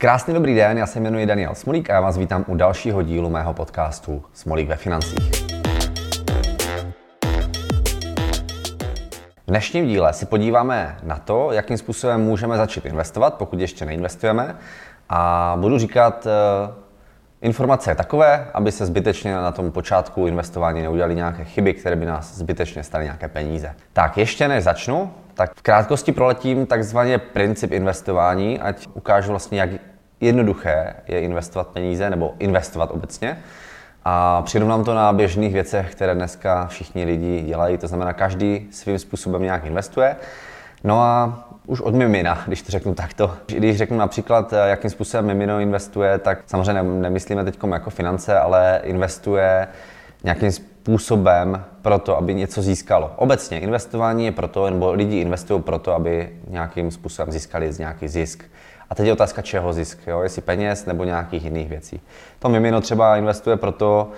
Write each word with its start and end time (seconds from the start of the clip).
Krásný 0.00 0.34
dobrý 0.34 0.54
den, 0.54 0.78
já 0.78 0.86
se 0.86 1.00
jmenuji 1.00 1.26
Daniel 1.26 1.54
Smolík 1.54 1.90
a 1.90 1.94
já 1.94 2.00
vás 2.00 2.18
vítám 2.18 2.44
u 2.48 2.54
dalšího 2.54 3.02
dílu 3.02 3.30
mého 3.30 3.54
podcastu 3.54 4.24
Smolík 4.32 4.68
ve 4.68 4.76
financích. 4.76 5.30
V 9.46 9.48
dnešním 9.48 9.86
díle 9.86 10.12
si 10.12 10.26
podíváme 10.26 10.96
na 11.02 11.16
to, 11.16 11.52
jakým 11.52 11.78
způsobem 11.78 12.20
můžeme 12.20 12.56
začít 12.56 12.86
investovat, 12.86 13.34
pokud 13.34 13.60
ještě 13.60 13.84
neinvestujeme. 13.84 14.56
A 15.08 15.56
budu 15.60 15.78
říkat 15.78 16.26
uh, 16.26 16.74
informace 17.40 17.94
takové, 17.94 18.46
aby 18.54 18.72
se 18.72 18.86
zbytečně 18.86 19.34
na 19.34 19.52
tom 19.52 19.72
počátku 19.72 20.26
investování 20.26 20.82
neudělali 20.82 21.14
nějaké 21.14 21.44
chyby, 21.44 21.74
které 21.74 21.96
by 21.96 22.06
nás 22.06 22.34
zbytečně 22.34 22.82
staly 22.82 23.04
nějaké 23.04 23.28
peníze. 23.28 23.74
Tak 23.92 24.18
ještě 24.18 24.48
než 24.48 24.64
začnu, 24.64 25.10
tak 25.38 25.54
v 25.54 25.62
krátkosti 25.62 26.12
proletím 26.12 26.66
takzvaně 26.66 27.18
princip 27.18 27.72
investování, 27.72 28.60
ať 28.60 28.86
ukážu 28.94 29.30
vlastně, 29.30 29.60
jak 29.60 29.70
jednoduché 30.20 30.94
je 31.08 31.20
investovat 31.20 31.68
peníze 31.68 32.10
nebo 32.10 32.34
investovat 32.38 32.90
obecně. 32.90 33.38
A 34.04 34.42
přirovnám 34.42 34.84
to 34.84 34.94
na 34.94 35.12
běžných 35.12 35.52
věcech, 35.52 35.92
které 35.92 36.14
dneska 36.14 36.66
všichni 36.66 37.04
lidi 37.04 37.42
dělají, 37.42 37.78
to 37.78 37.86
znamená, 37.86 38.12
každý 38.12 38.68
svým 38.70 38.98
způsobem 38.98 39.42
nějak 39.42 39.64
investuje. 39.64 40.16
No 40.84 41.02
a 41.02 41.44
už 41.66 41.80
od 41.80 41.94
mimina, 41.94 42.42
když 42.46 42.62
to 42.62 42.72
řeknu 42.72 42.94
takto. 42.94 43.34
Když 43.46 43.76
řeknu 43.76 43.98
například, 43.98 44.54
jakým 44.64 44.90
způsobem 44.90 45.26
mimino 45.26 45.60
investuje, 45.60 46.18
tak 46.18 46.38
samozřejmě 46.46 46.82
nemyslíme 46.82 47.44
teď 47.44 47.58
jako 47.72 47.90
finance, 47.90 48.38
ale 48.38 48.80
investuje 48.82 49.68
nějakým 50.24 50.50
způsobem 50.82 51.64
pro 51.82 51.98
to, 51.98 52.16
aby 52.16 52.34
něco 52.34 52.62
získalo. 52.62 53.12
Obecně 53.16 53.60
investování 53.60 54.24
je 54.24 54.32
proto, 54.32 54.70
nebo 54.70 54.92
lidi 54.92 55.16
investují 55.16 55.62
proto, 55.62 55.94
aby 55.94 56.30
nějakým 56.48 56.90
způsobem 56.90 57.32
získali 57.32 57.72
nějaký 57.78 58.08
zisk. 58.08 58.44
A 58.90 58.94
teď 58.94 59.06
je 59.06 59.12
otázka, 59.12 59.42
čeho 59.42 59.72
zisk, 59.72 59.98
jo? 60.06 60.20
jestli 60.22 60.42
peněz 60.42 60.86
nebo 60.86 61.04
nějakých 61.04 61.44
jiných 61.44 61.68
věcí. 61.68 62.00
To 62.38 62.48
mimino 62.48 62.80
třeba 62.80 63.16
investuje 63.16 63.56
proto, 63.56 64.10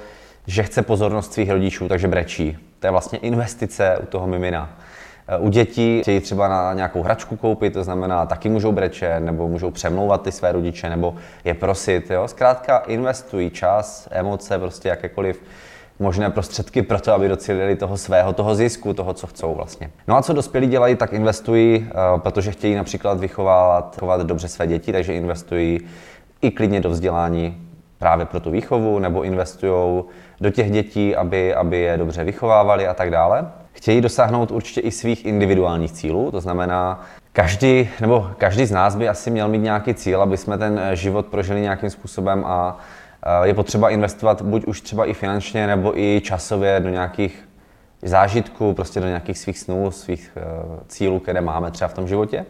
že 0.46 0.62
chce 0.62 0.82
pozornost 0.82 1.32
svých 1.32 1.50
rodičů, 1.50 1.88
takže 1.88 2.08
brečí. 2.08 2.58
To 2.78 2.86
je 2.86 2.90
vlastně 2.90 3.18
investice 3.18 3.98
u 4.02 4.06
toho 4.06 4.26
mimina. 4.26 4.70
U 5.38 5.48
dětí 5.48 6.00
chtějí 6.02 6.20
třeba 6.20 6.48
na 6.48 6.72
nějakou 6.74 7.02
hračku 7.02 7.36
koupit, 7.36 7.72
to 7.72 7.84
znamená, 7.84 8.26
taky 8.26 8.48
můžou 8.48 8.72
brečet, 8.72 9.20
nebo 9.20 9.48
můžou 9.48 9.70
přemlouvat 9.70 10.22
ty 10.22 10.32
své 10.32 10.52
rodiče, 10.52 10.90
nebo 10.90 11.14
je 11.44 11.54
prosit. 11.54 12.10
Jo? 12.10 12.28
Zkrátka 12.28 12.78
investují 12.78 13.50
čas, 13.50 14.08
emoce, 14.10 14.58
prostě 14.58 14.88
jakékoliv 14.88 15.42
možné 16.00 16.30
prostředky 16.30 16.82
pro 16.82 17.00
to, 17.00 17.12
aby 17.12 17.28
docílili 17.28 17.76
toho 17.76 17.96
svého, 17.96 18.32
toho 18.32 18.54
zisku, 18.54 18.94
toho, 18.94 19.14
co 19.14 19.26
chcou 19.26 19.54
vlastně. 19.54 19.90
No 20.08 20.16
a 20.16 20.22
co 20.22 20.32
dospělí 20.32 20.66
dělají, 20.66 20.96
tak 20.96 21.12
investují, 21.12 21.86
eh, 21.90 21.94
protože 22.18 22.50
chtějí 22.50 22.74
například 22.74 23.20
vychovávat 23.20 23.96
chovat 24.00 24.22
dobře 24.22 24.48
své 24.48 24.66
děti, 24.66 24.92
takže 24.92 25.14
investují 25.14 25.80
i 26.42 26.50
klidně 26.50 26.80
do 26.80 26.90
vzdělání 26.90 27.56
právě 27.98 28.26
pro 28.26 28.40
tu 28.40 28.50
výchovu, 28.50 28.98
nebo 28.98 29.22
investují 29.22 30.02
do 30.40 30.50
těch 30.50 30.70
dětí, 30.70 31.16
aby, 31.16 31.54
aby 31.54 31.80
je 31.80 31.96
dobře 31.96 32.24
vychovávali 32.24 32.86
a 32.86 32.94
tak 32.94 33.10
dále. 33.10 33.50
Chtějí 33.72 34.00
dosáhnout 34.00 34.50
určitě 34.50 34.80
i 34.80 34.90
svých 34.90 35.24
individuálních 35.26 35.92
cílů, 35.92 36.30
to 36.30 36.40
znamená, 36.40 37.00
každý, 37.32 37.88
nebo 38.00 38.30
každý 38.38 38.66
z 38.66 38.70
nás 38.70 38.96
by 38.96 39.08
asi 39.08 39.30
měl 39.30 39.48
mít 39.48 39.58
nějaký 39.58 39.94
cíl, 39.94 40.22
aby 40.22 40.36
jsme 40.36 40.58
ten 40.58 40.80
život 40.92 41.26
prožili 41.26 41.60
nějakým 41.60 41.90
způsobem 41.90 42.44
a 42.46 42.78
je 43.42 43.54
potřeba 43.54 43.90
investovat 43.90 44.42
buď 44.42 44.64
už 44.64 44.80
třeba 44.80 45.04
i 45.04 45.14
finančně, 45.14 45.66
nebo 45.66 45.98
i 45.98 46.20
časově 46.24 46.80
do 46.80 46.88
nějakých 46.88 47.48
zážitků, 48.02 48.74
prostě 48.74 49.00
do 49.00 49.06
nějakých 49.06 49.38
svých 49.38 49.58
snů, 49.58 49.90
svých 49.90 50.32
eh, 50.36 50.42
cílů, 50.88 51.18
které 51.18 51.40
máme 51.40 51.70
třeba 51.70 51.88
v 51.88 51.94
tom 51.94 52.08
životě. 52.08 52.46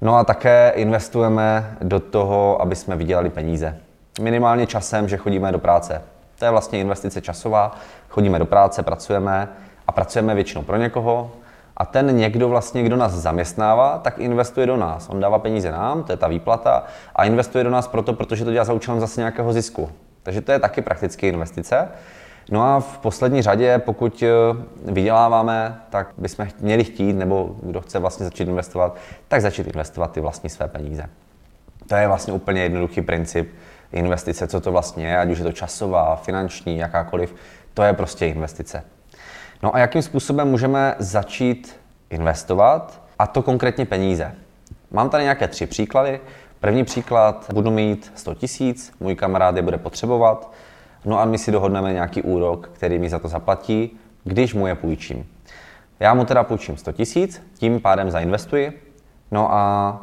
No 0.00 0.16
a 0.16 0.24
také 0.24 0.72
investujeme 0.74 1.76
do 1.82 2.00
toho, 2.00 2.62
aby 2.62 2.76
jsme 2.76 2.96
vydělali 2.96 3.30
peníze. 3.30 3.78
Minimálně 4.20 4.66
časem, 4.66 5.08
že 5.08 5.16
chodíme 5.16 5.52
do 5.52 5.58
práce. 5.58 6.02
To 6.38 6.44
je 6.44 6.50
vlastně 6.50 6.80
investice 6.80 7.20
časová. 7.20 7.76
Chodíme 8.08 8.38
do 8.38 8.46
práce, 8.46 8.82
pracujeme 8.82 9.48
a 9.86 9.92
pracujeme 9.92 10.34
většinou 10.34 10.62
pro 10.62 10.76
někoho, 10.76 11.32
a 11.78 11.86
ten 11.86 12.16
někdo 12.16 12.48
vlastně, 12.48 12.82
kdo 12.82 12.96
nás 12.96 13.12
zaměstnává, 13.12 13.98
tak 13.98 14.18
investuje 14.18 14.66
do 14.66 14.76
nás. 14.76 15.08
On 15.08 15.20
dává 15.20 15.38
peníze 15.38 15.70
nám, 15.70 16.02
to 16.02 16.12
je 16.12 16.16
ta 16.16 16.28
výplata, 16.28 16.84
a 17.16 17.24
investuje 17.24 17.64
do 17.64 17.70
nás 17.70 17.88
proto, 17.88 18.12
protože 18.12 18.44
to 18.44 18.52
dělá 18.52 18.64
za 18.64 18.72
účelem 18.72 19.00
zase 19.00 19.20
nějakého 19.20 19.52
zisku. 19.52 19.90
Takže 20.22 20.40
to 20.40 20.52
je 20.52 20.58
taky 20.58 20.82
prakticky 20.82 21.28
investice. 21.28 21.88
No 22.50 22.62
a 22.62 22.80
v 22.80 22.98
poslední 22.98 23.42
řadě, 23.42 23.78
pokud 23.78 24.22
eh, 24.22 24.28
vyděláváme, 24.92 25.80
tak 25.90 26.08
bychom 26.18 26.46
měli 26.60 26.84
chtít, 26.84 27.12
nebo 27.12 27.56
kdo 27.62 27.80
chce 27.80 27.98
vlastně 27.98 28.24
začít 28.24 28.48
investovat, 28.48 28.96
tak 29.28 29.42
začít 29.42 29.66
investovat 29.66 30.12
ty 30.12 30.20
vlastní 30.20 30.50
své 30.50 30.68
peníze. 30.68 31.04
To 31.88 31.94
je 31.94 32.08
vlastně 32.08 32.32
úplně 32.32 32.62
jednoduchý 32.62 33.02
princip 33.02 33.50
investice, 33.92 34.46
co 34.46 34.60
to 34.60 34.72
vlastně 34.72 35.06
je, 35.06 35.18
ať 35.18 35.30
už 35.30 35.38
je 35.38 35.44
to 35.44 35.52
časová, 35.52 36.16
finanční, 36.16 36.78
jakákoliv, 36.78 37.34
to 37.74 37.82
je 37.82 37.92
prostě 37.92 38.26
investice. 38.26 38.84
No 39.62 39.74
a 39.74 39.78
jakým 39.78 40.02
způsobem 40.02 40.48
můžeme 40.48 40.94
začít 40.98 41.80
investovat, 42.10 43.02
a 43.18 43.26
to 43.26 43.42
konkrétně 43.42 43.86
peníze. 43.86 44.34
Mám 44.90 45.10
tady 45.10 45.22
nějaké 45.22 45.48
tři 45.48 45.66
příklady. 45.66 46.20
První 46.60 46.84
příklad, 46.84 47.46
budu 47.52 47.70
mít 47.70 48.12
100 48.14 48.34
tisíc, 48.34 48.92
můj 49.00 49.14
kamarád 49.14 49.56
je 49.56 49.62
bude 49.62 49.78
potřebovat, 49.78 50.52
no 51.04 51.20
a 51.20 51.24
my 51.24 51.38
si 51.38 51.52
dohodneme 51.52 51.92
nějaký 51.92 52.22
úrok, 52.22 52.70
který 52.72 52.98
mi 52.98 53.10
za 53.10 53.18
to 53.18 53.28
zaplatí, 53.28 53.98
když 54.24 54.54
mu 54.54 54.66
je 54.66 54.74
půjčím. 54.74 55.26
Já 56.00 56.14
mu 56.14 56.24
teda 56.24 56.44
půjčím 56.44 56.76
100 56.76 56.92
tisíc, 56.92 57.42
tím 57.54 57.80
pádem 57.80 58.10
zainvestuji, 58.10 58.92
no 59.30 59.52
a 59.52 60.00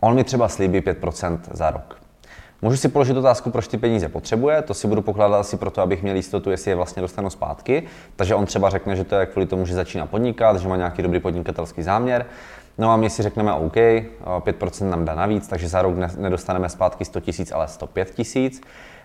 on 0.00 0.14
mi 0.14 0.24
třeba 0.24 0.48
slíbí 0.48 0.80
5% 0.80 1.38
za 1.50 1.70
rok. 1.70 2.03
Můžu 2.64 2.76
si 2.76 2.88
položit 2.88 3.16
otázku, 3.16 3.50
proč 3.50 3.68
ty 3.68 3.78
peníze 3.78 4.08
potřebuje, 4.08 4.62
to 4.62 4.74
si 4.74 4.88
budu 4.88 5.02
pokládat 5.02 5.38
asi 5.38 5.56
proto, 5.56 5.82
abych 5.82 6.02
měl 6.02 6.16
jistotu, 6.16 6.50
jestli 6.50 6.70
je 6.70 6.74
vlastně 6.74 7.02
dostanu 7.02 7.30
zpátky. 7.30 7.82
Takže 8.16 8.34
on 8.34 8.46
třeba 8.46 8.70
řekne, 8.70 8.96
že 8.96 9.04
to 9.04 9.14
je 9.14 9.26
kvůli 9.26 9.46
tomu, 9.46 9.66
že 9.66 9.74
začíná 9.74 10.06
podnikat, 10.06 10.56
že 10.56 10.68
má 10.68 10.76
nějaký 10.76 11.02
dobrý 11.02 11.20
podnikatelský 11.20 11.82
záměr. 11.82 12.26
No 12.78 12.90
a 12.90 12.96
my 12.96 13.10
si 13.10 13.22
řekneme 13.22 13.52
OK, 13.52 13.76
5% 13.76 14.88
nám 14.88 15.04
dá 15.04 15.14
navíc, 15.14 15.48
takže 15.48 15.68
za 15.68 15.82
rok 15.82 15.94
nedostaneme 16.16 16.68
zpátky 16.68 17.04
100 17.04 17.20
tisíc, 17.20 17.52
ale 17.52 17.68
105 17.68 18.10
tisíc. 18.10 18.60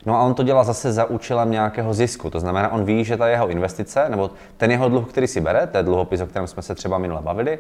No 0.06 0.16
a 0.16 0.24
on 0.24 0.34
to 0.34 0.44
dělá 0.44 0.64
zase 0.64 0.92
za 0.92 1.06
účelem 1.06 1.52
nějakého 1.52 1.94
zisku. 1.94 2.30
To 2.30 2.40
znamená, 2.40 2.72
on 2.72 2.86
ví, 2.86 3.04
že 3.04 3.18
ta 3.18 3.28
jeho 3.28 3.48
investice, 3.48 4.06
nebo 4.10 4.32
ten 4.58 4.72
jeho 4.72 4.90
dluh, 4.90 5.10
který 5.10 5.28
si 5.28 5.42
bere, 5.42 5.68
to 5.68 5.78
je 5.78 5.84
dluhopis, 5.84 6.22
o 6.22 6.26
kterém 6.26 6.48
jsme 6.48 6.62
se 6.62 6.76
třeba 6.76 6.98
minule 6.98 7.22
bavili, 7.22 7.60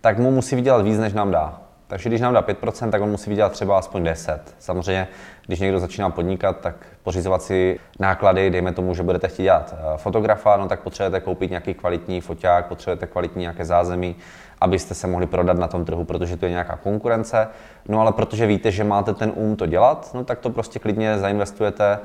tak 0.00 0.18
mu 0.18 0.30
musí 0.30 0.56
vydělat 0.56 0.82
víc, 0.82 0.98
než 0.98 1.12
nám 1.12 1.30
dá. 1.30 1.60
Takže 1.88 2.08
když 2.08 2.20
nám 2.20 2.34
dá 2.34 2.42
5%, 2.42 2.90
tak 2.90 3.02
on 3.02 3.10
musí 3.10 3.30
vydělat 3.30 3.52
třeba 3.52 3.78
aspoň 3.78 4.04
10. 4.04 4.54
Samozřejmě, 4.58 5.08
když 5.46 5.60
někdo 5.60 5.80
začíná 5.80 6.10
podnikat, 6.10 6.60
tak 6.60 6.74
pořizovat 7.02 7.42
si 7.42 7.80
náklady, 7.98 8.50
dejme 8.50 8.72
tomu, 8.72 8.94
že 8.94 9.02
budete 9.02 9.28
chtít 9.28 9.42
dělat 9.42 9.74
eh, 9.74 9.96
fotografa, 9.96 10.56
no 10.56 10.68
tak 10.68 10.80
potřebujete 10.80 11.20
koupit 11.20 11.50
nějaký 11.50 11.74
kvalitní 11.74 12.20
foťák, 12.20 12.66
potřebujete 12.66 13.06
kvalitní 13.06 13.40
nějaké 13.40 13.64
zázemí, 13.64 14.16
abyste 14.60 14.94
se 14.94 15.06
mohli 15.06 15.26
prodat 15.26 15.58
na 15.58 15.68
tom 15.68 15.84
trhu, 15.84 16.04
protože 16.04 16.36
to 16.36 16.46
je 16.46 16.50
nějaká 16.50 16.76
konkurence. 16.76 17.48
No 17.88 18.00
ale 18.00 18.12
protože 18.12 18.46
víte, 18.46 18.70
že 18.70 18.84
máte 18.84 19.14
ten 19.14 19.32
um 19.34 19.56
to 19.56 19.66
dělat, 19.66 20.10
no 20.14 20.24
tak 20.24 20.38
to 20.38 20.50
prostě 20.50 20.78
klidně 20.78 21.18
zainvestujete 21.18 21.98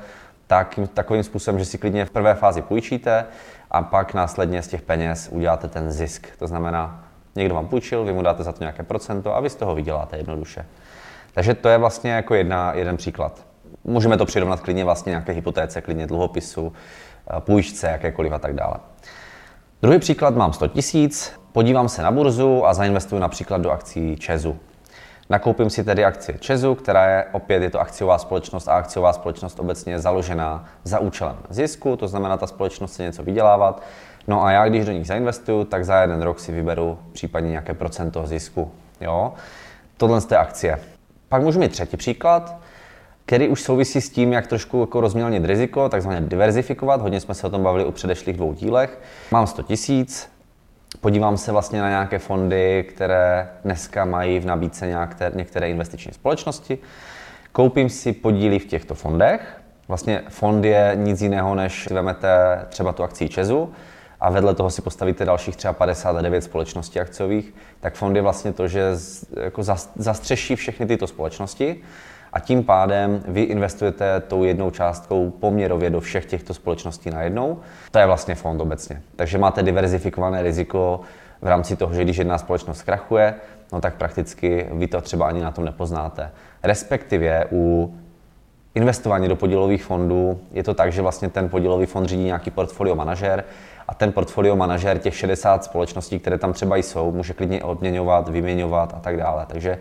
tak, 0.48 0.80
takovým 0.94 1.24
způsobem, 1.24 1.60
že 1.60 1.66
si 1.66 1.78
klidně 1.78 2.06
v 2.06 2.12
prvé 2.12 2.36
fázi 2.36 2.62
půjčíte 2.62 3.26
a 3.72 3.82
pak 3.82 4.14
následně 4.14 4.62
z 4.62 4.68
těch 4.68 4.82
peněz 4.82 5.30
uděláte 5.32 5.68
ten 5.68 5.92
zisk. 5.92 6.28
To 6.40 6.48
znamená, 6.48 7.04
Někdo 7.36 7.56
vám 7.56 7.68
půjčil, 7.68 8.06
vy 8.06 8.14
mu 8.14 8.22
dáte 8.22 8.44
za 8.44 8.52
to 8.52 8.64
nějaké 8.64 8.84
procento 8.84 9.36
a 9.36 9.40
vy 9.40 9.50
z 9.50 9.56
toho 9.56 9.76
vyděláte 9.76 10.18
jednoduše. 10.18 10.66
Takže 11.34 11.54
to 11.54 11.70
je 11.70 11.78
vlastně 11.78 12.12
jako 12.12 12.36
jedna, 12.36 12.74
jeden 12.74 12.98
příklad. 12.98 13.46
Můžeme 13.84 14.18
to 14.18 14.26
přirovnat 14.26 14.60
klidně 14.60 14.86
vlastně 14.86 15.10
nějaké 15.10 15.32
hypotéce, 15.32 15.82
klidně 15.82 16.08
dluhopisu, 16.08 16.74
eh, 16.74 17.42
půjčce, 17.42 17.88
jakékoliv 17.88 18.34
a 18.34 18.40
tak 18.40 18.54
dále. 18.54 18.76
Druhý 19.82 20.00
příklad, 20.00 20.36
mám 20.36 20.54
100 20.54 20.68
tisíc, 20.68 21.34
podívám 21.52 21.90
se 21.90 22.02
na 22.02 22.12
burzu 22.12 22.66
a 22.66 22.74
zainvestuji 22.74 23.22
například 23.22 23.62
do 23.62 23.72
akcí 23.72 24.16
Česu. 24.16 24.60
Nakoupím 25.30 25.70
si 25.70 25.84
tedy 25.84 26.06
akcie 26.06 26.38
Česu, 26.38 26.76
která 26.76 27.10
je 27.10 27.26
opět 27.32 27.64
je 27.64 27.70
to 27.70 27.80
akciová 27.80 28.18
společnost 28.18 28.68
a 28.68 28.74
akciová 28.74 29.14
společnost 29.14 29.60
obecně 29.60 29.94
je 29.94 30.00
založená 30.00 30.66
za 30.84 31.00
účelem 31.00 31.38
zisku, 31.50 31.96
to 31.96 32.08
znamená, 32.08 32.38
ta 32.38 32.48
společnost 32.48 32.94
se 32.94 33.04
něco 33.04 33.24
vydělávat 33.24 33.82
No 34.28 34.44
a 34.46 34.52
já, 34.52 34.70
když 34.70 34.86
do 34.86 34.92
nich 34.92 35.08
zainvestuju, 35.08 35.64
tak 35.64 35.86
za 35.86 36.02
jeden 36.02 36.22
rok 36.22 36.40
si 36.40 36.52
vyberu 36.52 37.00
případně 37.14 37.50
nějaké 37.50 37.74
procento 37.74 38.28
zisku. 38.28 38.72
Jo? 39.02 39.34
Tohle 39.98 40.22
z 40.22 40.26
té 40.26 40.38
akcie. 40.38 40.80
Pak 41.30 41.42
můžu 41.42 41.60
mít 41.60 41.72
třetí 41.72 41.98
příklad, 41.98 42.56
který 43.26 43.48
už 43.48 43.62
souvisí 43.62 44.02
s 44.02 44.10
tím, 44.10 44.34
jak 44.34 44.48
trošku 44.48 44.80
jako 44.80 45.02
rozmělnit 45.02 45.46
riziko, 45.46 45.90
takzvaně 45.90 46.22
diverzifikovat. 46.22 47.02
Hodně 47.02 47.20
jsme 47.20 47.34
se 47.34 47.48
o 47.48 47.50
tom 47.50 47.64
bavili 47.64 47.86
u 47.86 47.92
předešlých 47.92 48.38
dvou 48.38 48.54
dílech. 48.54 49.00
Mám 49.32 49.48
100 49.48 49.64
tisíc, 49.64 50.30
podívám 51.02 51.38
se 51.38 51.52
vlastně 51.52 51.82
na 51.82 51.90
nějaké 51.90 52.20
fondy, 52.20 52.86
které 52.90 53.50
dneska 53.64 54.06
mají 54.06 54.40
v 54.40 54.46
nabídce 54.46 54.88
nějaké, 54.88 55.32
některé 55.36 55.70
investiční 55.70 56.14
společnosti. 56.14 56.78
Koupím 57.52 57.90
si 57.90 58.14
podíly 58.14 58.60
v 58.60 58.66
těchto 58.66 58.96
fondech. 58.96 59.62
Vlastně 59.88 60.24
fond 60.30 60.66
je 60.66 60.92
nic 60.96 61.22
jiného, 61.22 61.56
než 61.56 61.84
si 61.84 61.94
vezmete 61.94 62.30
třeba 62.70 62.94
tu 62.94 63.04
akci 63.04 63.30
Česu, 63.30 63.74
a 64.24 64.30
vedle 64.30 64.56
toho 64.56 64.70
si 64.70 64.82
postavíte 64.82 65.26
dalších 65.26 65.56
třeba 65.56 65.74
59 65.74 66.42
společností 66.42 67.00
akciových, 67.00 67.54
tak 67.80 67.96
fond 67.96 68.16
je 68.16 68.22
vlastně 68.22 68.54
to, 68.54 68.68
že 68.68 68.92
jako 69.44 69.64
zastřeší 69.96 70.56
všechny 70.56 70.86
tyto 70.86 71.08
společnosti 71.08 71.82
a 72.34 72.40
tím 72.40 72.64
pádem 72.64 73.24
vy 73.28 73.42
investujete 73.42 74.20
tou 74.20 74.44
jednou 74.44 74.72
částkou 74.72 75.30
poměrově 75.30 75.90
do 75.90 76.00
všech 76.00 76.26
těchto 76.26 76.54
společností 76.54 77.10
najednou. 77.10 77.60
To 77.92 78.00
je 78.00 78.06
vlastně 78.06 78.36
fond 78.36 78.62
obecně. 78.62 79.02
Takže 79.16 79.38
máte 79.38 79.64
diverzifikované 79.64 80.42
riziko 80.42 81.02
v 81.42 81.48
rámci 81.48 81.76
toho, 81.76 81.94
že 81.94 82.04
když 82.04 82.18
jedna 82.18 82.38
společnost 82.38 82.78
zkrachuje, 82.78 83.36
no 83.74 83.82
tak 83.82 83.96
prakticky 83.96 84.68
vy 84.72 84.88
to 84.88 85.02
třeba 85.02 85.28
ani 85.28 85.42
na 85.42 85.52
tom 85.52 85.66
nepoznáte. 85.66 86.32
Respektive 86.64 87.46
u 87.52 87.96
investování 88.76 89.28
do 89.28 89.36
podílových 89.36 89.84
fondů 89.84 90.40
je 90.52 90.64
to 90.64 90.74
tak, 90.74 90.92
že 90.92 91.02
vlastně 91.02 91.30
ten 91.30 91.50
podílový 91.50 91.86
fond 91.86 92.06
řídí 92.06 92.24
nějaký 92.24 92.52
portfolio 92.52 92.96
manažer 92.96 93.44
a 93.88 93.94
ten 93.94 94.12
portfolio 94.12 94.56
manažer 94.56 94.98
těch 94.98 95.16
60 95.16 95.64
společností, 95.64 96.20
které 96.20 96.38
tam 96.38 96.54
třeba 96.54 96.76
jsou, 96.76 97.12
může 97.12 97.34
klidně 97.34 97.64
odměňovat, 97.64 98.30
vyměňovat 98.30 98.94
a 98.98 99.00
tak 99.00 99.18
dále. 99.18 99.46
Takže 99.48 99.80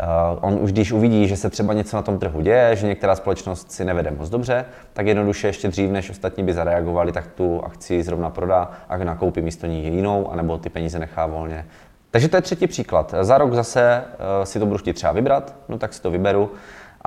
Uh, 0.00 0.38
on 0.40 0.58
už 0.60 0.72
když 0.72 0.92
uvidí, 0.92 1.28
že 1.28 1.36
se 1.36 1.50
třeba 1.50 1.72
něco 1.72 1.96
na 1.96 2.02
tom 2.02 2.18
trhu 2.18 2.40
děje, 2.40 2.76
že 2.76 2.86
některá 2.86 3.16
společnost 3.16 3.72
si 3.72 3.84
nevede 3.84 4.10
moc 4.10 4.28
dobře, 4.28 4.64
tak 4.92 5.06
jednoduše 5.06 5.46
ještě 5.46 5.68
dřív, 5.68 5.90
než 5.90 6.10
ostatní 6.10 6.44
by 6.44 6.52
zareagovali, 6.52 7.12
tak 7.12 7.26
tu 7.26 7.64
akci 7.64 8.02
zrovna 8.02 8.30
prodá 8.30 8.70
a 8.88 8.96
nakoupí 8.96 9.40
místo 9.40 9.66
ní 9.66 9.84
jinou, 9.84 10.30
anebo 10.30 10.58
ty 10.58 10.68
peníze 10.68 10.98
nechá 10.98 11.26
volně. 11.26 11.66
Takže 12.10 12.28
to 12.28 12.36
je 12.36 12.42
třetí 12.42 12.66
příklad. 12.66 13.14
Za 13.20 13.38
rok 13.38 13.54
zase 13.54 14.04
uh, 14.04 14.44
si 14.44 14.58
to 14.58 14.66
budu 14.66 14.78
chtít 14.78 14.92
třeba 14.92 15.12
vybrat, 15.12 15.54
no 15.68 15.78
tak 15.78 15.94
si 15.94 16.02
to 16.02 16.10
vyberu. 16.10 16.50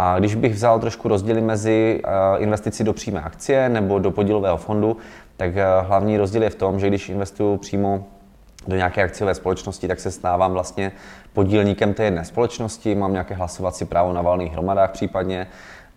A 0.01 0.19
když 0.19 0.35
bych 0.35 0.53
vzal 0.53 0.79
trošku 0.79 1.07
rozdíly 1.07 1.41
mezi 1.41 2.01
uh, 2.03 2.43
investicí 2.43 2.83
do 2.83 2.93
přímé 2.93 3.21
akcie 3.21 3.69
nebo 3.69 3.99
do 3.99 4.11
podílového 4.11 4.57
fondu, 4.57 4.97
tak 5.37 5.51
hlavní 5.81 6.17
rozdíl 6.17 6.43
je 6.43 6.49
v 6.49 6.55
tom, 6.55 6.79
že 6.79 6.87
když 6.87 7.09
investuju 7.09 7.57
přímo 7.57 8.03
do 8.67 8.75
nějaké 8.75 9.03
akciové 9.03 9.35
společnosti, 9.35 9.87
tak 9.87 9.99
se 9.99 10.11
stávám 10.11 10.51
vlastně 10.51 10.91
podílníkem 11.33 11.93
té 11.93 12.03
jedné 12.03 12.25
společnosti, 12.25 12.95
mám 12.95 13.11
nějaké 13.11 13.35
hlasovací 13.35 13.85
právo 13.85 14.13
na 14.13 14.21
valných 14.21 14.51
hromadách 14.51 14.91
případně 14.91 15.47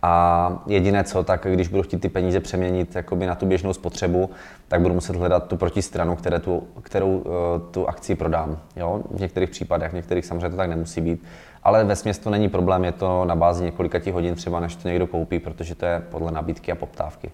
a 0.02 0.62
jediné 0.66 1.04
co, 1.04 1.22
tak 1.22 1.46
když 1.50 1.68
budu 1.68 1.82
chtít 1.82 2.00
ty 2.00 2.08
peníze 2.08 2.40
přeměnit 2.40 2.94
jakoby 2.94 3.26
na 3.26 3.34
tu 3.34 3.46
běžnou 3.46 3.72
spotřebu, 3.72 4.30
tak 4.68 4.80
budu 4.80 4.94
muset 4.94 5.16
hledat 5.16 5.46
tu 5.46 5.56
protistranu, 5.56 6.16
které 6.16 6.38
tu, 6.38 6.62
kterou 6.82 7.18
uh, 7.18 7.32
tu 7.70 7.88
akci 7.88 8.14
prodám. 8.14 8.58
Jo? 8.76 9.00
V 9.10 9.20
některých 9.20 9.50
případech, 9.50 9.90
v 9.90 9.94
některých 9.94 10.26
samozřejmě 10.26 10.50
to 10.50 10.56
tak 10.56 10.68
nemusí 10.68 11.00
být. 11.00 11.24
Ale 11.62 11.84
ve 11.84 12.14
to 12.14 12.30
není 12.30 12.48
problém, 12.48 12.84
je 12.84 12.92
to 12.92 13.24
na 13.24 13.36
bázi 13.36 13.64
několika 13.64 13.98
hodin 14.12 14.34
třeba, 14.34 14.60
než 14.60 14.76
to 14.76 14.88
někdo 14.88 15.06
koupí, 15.06 15.38
protože 15.38 15.74
to 15.74 15.86
je 15.86 16.02
podle 16.10 16.32
nabídky 16.32 16.72
a 16.72 16.74
poptávky. 16.74 17.30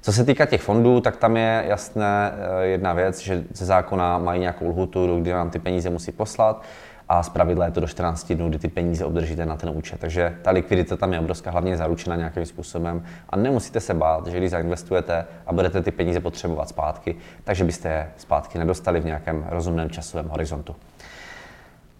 Co 0.00 0.12
se 0.12 0.24
týká 0.24 0.46
těch 0.46 0.62
fondů, 0.62 1.00
tak 1.00 1.16
tam 1.16 1.36
je 1.36 1.64
jasné 1.68 2.32
eh, 2.32 2.66
jedna 2.66 2.92
věc, 2.92 3.18
že 3.18 3.44
ze 3.52 3.66
zákona 3.66 4.18
mají 4.18 4.40
nějakou 4.40 4.68
lhutu, 4.68 5.20
kdy 5.20 5.32
vám 5.32 5.50
ty 5.50 5.58
peníze 5.58 5.90
musí 5.90 6.12
poslat 6.12 6.62
a 7.08 7.22
z 7.22 7.28
pravidla 7.28 7.64
je 7.64 7.70
to 7.70 7.80
do 7.80 7.86
14 7.86 8.32
dnů, 8.32 8.48
kdy 8.48 8.58
ty 8.58 8.68
peníze 8.68 9.04
obdržíte 9.04 9.46
na 9.46 9.56
ten 9.56 9.70
účet. 9.74 10.00
Takže 10.00 10.38
ta 10.42 10.50
likvidita 10.50 10.96
tam 10.96 11.12
je 11.12 11.20
obrovská, 11.20 11.50
hlavně 11.50 11.76
zaručena 11.76 12.16
nějakým 12.16 12.46
způsobem 12.46 13.02
a 13.30 13.36
nemusíte 13.36 13.80
se 13.80 13.94
bát, 13.94 14.26
že 14.26 14.38
když 14.38 14.50
zainvestujete 14.50 15.26
a 15.46 15.52
budete 15.52 15.82
ty 15.82 15.90
peníze 15.90 16.20
potřebovat 16.20 16.68
zpátky, 16.68 17.16
takže 17.44 17.64
byste 17.64 17.88
je 17.88 18.10
zpátky 18.16 18.58
nedostali 18.58 19.00
v 19.00 19.04
nějakém 19.04 19.46
rozumném 19.48 19.90
časovém 19.90 20.28
horizontu. 20.28 20.76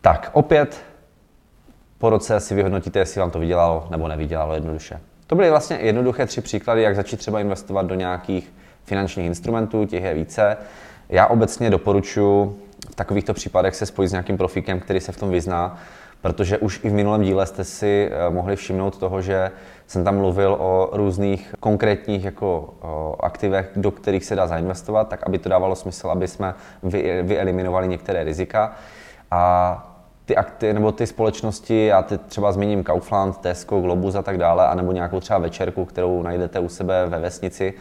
Tak 0.01 0.31
opět 0.33 0.85
po 1.99 2.11
roce 2.11 2.41
si 2.41 2.55
vyhodnotíte, 2.55 2.99
jestli 2.99 3.21
vám 3.21 3.31
to 3.31 3.39
vydělalo 3.39 3.87
nebo 3.91 4.09
nevydělalo 4.09 4.55
jednoduše. 4.55 5.01
To 5.27 5.35
byly 5.35 5.51
vlastně 5.51 5.77
jednoduché 5.77 6.27
tři 6.27 6.41
příklady, 6.41 6.83
jak 6.83 6.97
začít 6.97 7.17
třeba 7.17 7.41
investovat 7.41 7.87
do 7.87 7.95
nějakých 7.95 8.53
finančních 8.85 9.27
instrumentů, 9.27 9.85
těch 9.85 10.05
je 10.05 10.15
více. 10.15 10.57
Já 11.09 11.27
obecně 11.27 11.71
doporučuji 11.71 12.68
v 12.91 12.95
takovýchto 12.95 13.35
případech 13.35 13.75
se 13.77 13.87
spojit 13.87 14.09
s 14.09 14.13
nějakým 14.13 14.39
profíkem, 14.39 14.81
který 14.81 15.01
se 15.01 15.13
v 15.13 15.17
tom 15.17 15.31
vyzná, 15.31 15.79
protože 16.23 16.59
už 16.59 16.81
i 16.85 16.91
v 16.91 16.93
minulém 16.93 17.23
díle 17.23 17.47
jste 17.47 17.65
si 17.65 18.11
eh, 18.11 18.31
mohli 18.31 18.57
všimnout 18.57 18.99
toho, 18.99 19.23
že 19.23 19.51
jsem 19.87 20.05
tam 20.05 20.17
mluvil 20.17 20.57
o 20.61 20.91
různých 20.93 21.55
konkrétních 21.61 22.25
jako 22.25 22.75
aktivech, 23.21 23.71
do 23.77 23.91
kterých 23.91 24.25
se 24.25 24.37
dá 24.37 24.47
zainvestovat, 24.47 25.09
tak 25.09 25.27
aby 25.27 25.39
to 25.39 25.49
dávalo 25.49 25.77
smysl, 25.77 26.11
aby 26.11 26.29
jsme 26.29 26.55
vyeliminovali 27.23 27.89
některé 27.89 28.25
rizika. 28.25 28.73
A 29.31 29.85
ty 30.29 30.37
akty 30.37 30.73
nebo 30.73 30.93
ty 30.93 31.07
společnosti, 31.07 31.87
já 31.87 32.03
ty 32.03 32.19
třeba 32.19 32.53
zmíním 32.53 32.85
Kaufland, 32.85 33.37
Tesco, 33.39 33.81
Globus 33.81 34.15
a 34.15 34.23
tak 34.23 34.39
dále, 34.39 34.67
anebo 34.67 34.93
nějakou 34.93 35.21
třeba 35.21 35.39
večerku, 35.39 35.85
kterou 35.85 36.23
najdete 36.23 36.61
u 36.61 36.69
sebe 36.69 37.07
ve 37.07 37.19
vesnici, 37.19 37.75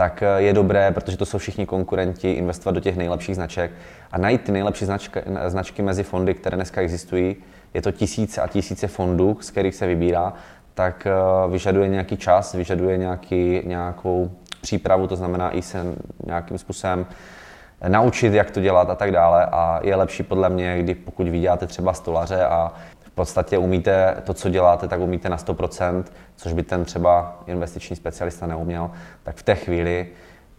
tak 0.00 0.22
eh, 0.22 0.42
je 0.42 0.52
dobré, 0.52 0.90
protože 0.90 1.16
to 1.16 1.26
jsou 1.26 1.38
všichni 1.38 1.66
konkurenti, 1.66 2.32
investovat 2.32 2.74
do 2.74 2.80
těch 2.80 2.96
nejlepších 2.96 3.34
značek 3.34 3.70
a 4.12 4.18
najít 4.18 4.40
ty 4.40 4.52
nejlepší 4.52 4.84
značky, 4.84 5.20
značky 5.46 5.82
mezi 5.82 6.02
fondy, 6.02 6.34
které 6.34 6.56
dneska 6.56 6.80
existují. 6.80 7.36
Je 7.74 7.82
to 7.82 7.92
tisíce 7.92 8.40
a 8.40 8.46
tisíce 8.46 8.88
fondů, 8.88 9.38
z 9.40 9.50
kterých 9.50 9.74
se 9.74 9.86
vybírá, 9.86 10.32
tak 10.74 11.06
eh, 11.06 11.12
vyžaduje 11.50 11.88
nějaký 11.88 12.16
čas, 12.16 12.54
vyžaduje 12.54 12.96
nějaký, 12.96 13.62
nějakou 13.64 14.30
přípravu, 14.60 15.06
to 15.06 15.16
znamená 15.16 15.50
i 15.50 15.62
se 15.62 15.84
nějakým 16.26 16.58
způsobem 16.58 17.06
naučit, 17.88 18.32
jak 18.32 18.50
to 18.50 18.60
dělat 18.60 18.90
a 18.90 18.94
tak 18.94 19.12
dále. 19.12 19.46
A 19.46 19.80
je 19.82 19.96
lepší 19.96 20.22
podle 20.22 20.48
mě, 20.48 20.82
kdy 20.82 20.94
pokud 20.94 21.28
vyděláte 21.28 21.66
třeba 21.66 21.92
stolaře 21.92 22.44
a 22.44 22.72
podstatě 23.20 23.58
umíte 23.58 24.16
to, 24.24 24.34
co 24.34 24.48
děláte, 24.48 24.88
tak 24.88 25.00
umíte 25.00 25.28
na 25.28 25.36
100%, 25.36 26.04
což 26.36 26.52
by 26.52 26.62
ten 26.62 26.84
třeba 26.84 27.42
investiční 27.46 27.96
specialista 27.96 28.46
neuměl, 28.46 28.90
tak 29.22 29.36
v 29.36 29.42
té 29.42 29.54
chvíli 29.54 30.06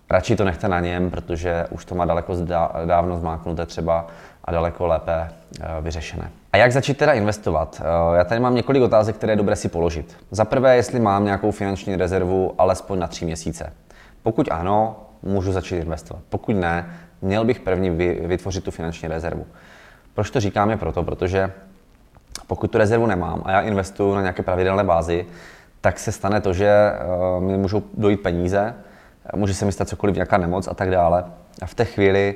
radši 0.10 0.36
to 0.36 0.44
nechte 0.46 0.68
na 0.68 0.80
něm, 0.80 1.12
protože 1.12 1.66
už 1.70 1.86
to 1.86 1.96
má 1.96 2.06
daleko 2.06 2.36
dávno 2.86 3.18
zmáknuté 3.18 3.66
třeba 3.66 4.08
a 4.46 4.52
daleko 4.52 4.88
lépe 4.88 5.12
eh, 5.12 5.68
vyřešené. 5.82 6.32
A 6.54 6.58
jak 6.58 6.72
začít 6.72 6.98
teda 6.98 7.14
investovat? 7.14 7.82
Eh, 7.82 8.18
já 8.18 8.24
tady 8.24 8.42
mám 8.42 8.56
několik 8.56 8.84
otázek, 8.84 9.16
které 9.16 9.34
je 9.34 9.38
dobré 9.38 9.56
si 9.56 9.70
položit. 9.70 10.18
Za 10.32 10.46
prvé, 10.46 10.76
jestli 10.76 11.00
mám 11.00 11.26
nějakou 11.26 11.52
finanční 11.52 11.96
rezervu 11.96 12.54
alespoň 12.58 13.00
na 13.00 13.08
tři 13.08 13.26
měsíce. 13.26 13.74
Pokud 14.24 14.48
ano, 14.52 14.96
můžu 15.24 15.52
začít 15.52 15.78
investovat. 15.78 16.24
Pokud 16.30 16.56
ne, 16.56 16.90
měl 17.22 17.46
bych 17.46 17.60
první 17.60 17.90
vytvořit 18.28 18.64
tu 18.64 18.72
finanční 18.72 19.08
rezervu. 19.08 19.46
Proč 20.14 20.30
to 20.30 20.40
říkám 20.40 20.70
je 20.70 20.78
proto, 20.78 21.04
protože 21.04 21.52
pokud 22.48 22.72
tu 22.72 22.78
rezervu 22.78 23.06
nemám 23.06 23.42
a 23.46 23.52
já 23.52 23.62
investuju 23.62 24.16
na 24.16 24.22
nějaké 24.22 24.44
pravidelné 24.44 24.84
bázi, 24.84 25.26
tak 25.82 26.00
se 26.00 26.12
stane 26.12 26.42
to, 26.42 26.54
že 26.54 26.92
uh, 27.38 27.44
mi 27.44 27.58
můžou 27.58 27.84
dojít 27.98 28.22
peníze, 28.22 28.76
může 29.36 29.54
se 29.54 29.66
mi 29.66 29.72
stát 29.72 29.90
cokoliv, 29.90 30.16
nějaká 30.16 30.38
nemoc 30.38 30.68
a 30.68 30.74
tak 30.74 30.92
dále. 30.92 31.26
A 31.62 31.66
v 31.66 31.74
té 31.74 31.86
chvíli 31.86 32.36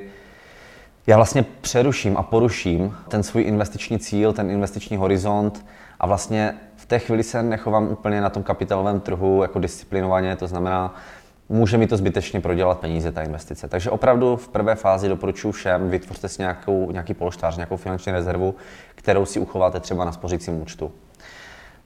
já 1.06 1.16
vlastně 1.16 1.44
přeruším 1.60 2.16
a 2.16 2.22
poruším 2.22 2.96
ten 3.08 3.22
svůj 3.22 3.42
investiční 3.42 3.98
cíl, 3.98 4.32
ten 4.32 4.50
investiční 4.50 4.96
horizont 4.96 5.66
a 6.00 6.06
vlastně 6.06 6.54
v 6.76 6.86
té 6.86 6.98
chvíli 6.98 7.22
se 7.22 7.42
nechovám 7.42 7.88
úplně 7.88 8.20
na 8.20 8.30
tom 8.30 8.42
kapitálovém 8.42 9.00
trhu 9.00 9.42
jako 9.42 9.58
disciplinovaně, 9.58 10.36
to 10.36 10.46
znamená, 10.46 10.94
může 11.48 11.78
mi 11.78 11.86
to 11.86 11.96
zbytečně 11.96 12.40
prodělat 12.40 12.78
peníze, 12.78 13.12
ta 13.12 13.22
investice. 13.22 13.68
Takže 13.68 13.90
opravdu 13.90 14.36
v 14.36 14.48
prvé 14.48 14.74
fázi 14.74 15.08
doporučuji 15.08 15.52
všem, 15.52 15.90
vytvořte 15.90 16.28
si 16.28 16.42
nějakou, 16.42 16.90
nějaký 16.90 17.14
polštář, 17.14 17.56
nějakou 17.56 17.76
finanční 17.76 18.12
rezervu, 18.12 18.54
kterou 18.94 19.26
si 19.26 19.40
uchováte 19.40 19.80
třeba 19.80 20.04
na 20.04 20.12
spořícím 20.12 20.62
účtu. 20.62 20.92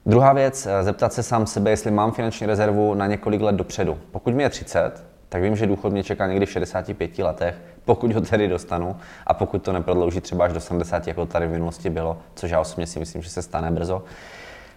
Druhá 0.05 0.33
věc, 0.33 0.65
eh, 0.65 0.83
zeptat 0.83 1.13
se 1.13 1.23
sám 1.23 1.47
sebe, 1.47 1.69
jestli 1.69 1.91
mám 1.91 2.11
finanční 2.11 2.47
rezervu 2.47 2.93
na 2.93 3.07
několik 3.07 3.41
let 3.41 3.55
dopředu. 3.55 3.97
Pokud 4.11 4.33
mi 4.33 4.43
je 4.43 4.49
30, 4.49 5.03
tak 5.29 5.41
vím, 5.41 5.55
že 5.55 5.67
důchod 5.67 5.91
mě 5.91 6.03
čeká 6.03 6.27
někdy 6.27 6.45
v 6.45 6.51
65 6.51 7.23
letech, 7.23 7.55
pokud 7.85 8.11
ho 8.11 8.21
tedy 8.21 8.47
dostanu 8.47 8.97
a 9.27 9.33
pokud 9.33 9.63
to 9.63 9.73
neprodlouží 9.73 10.21
třeba 10.21 10.45
až 10.45 10.53
do 10.53 10.59
70, 10.59 11.07
jako 11.07 11.25
tady 11.25 11.47
v 11.47 11.51
minulosti 11.51 11.89
bylo, 11.89 12.17
což 12.35 12.51
já 12.51 12.59
osobně 12.59 12.87
si 12.87 12.99
myslím, 12.99 13.21
že 13.21 13.29
se 13.29 13.41
stane 13.41 13.71
brzo. 13.71 14.03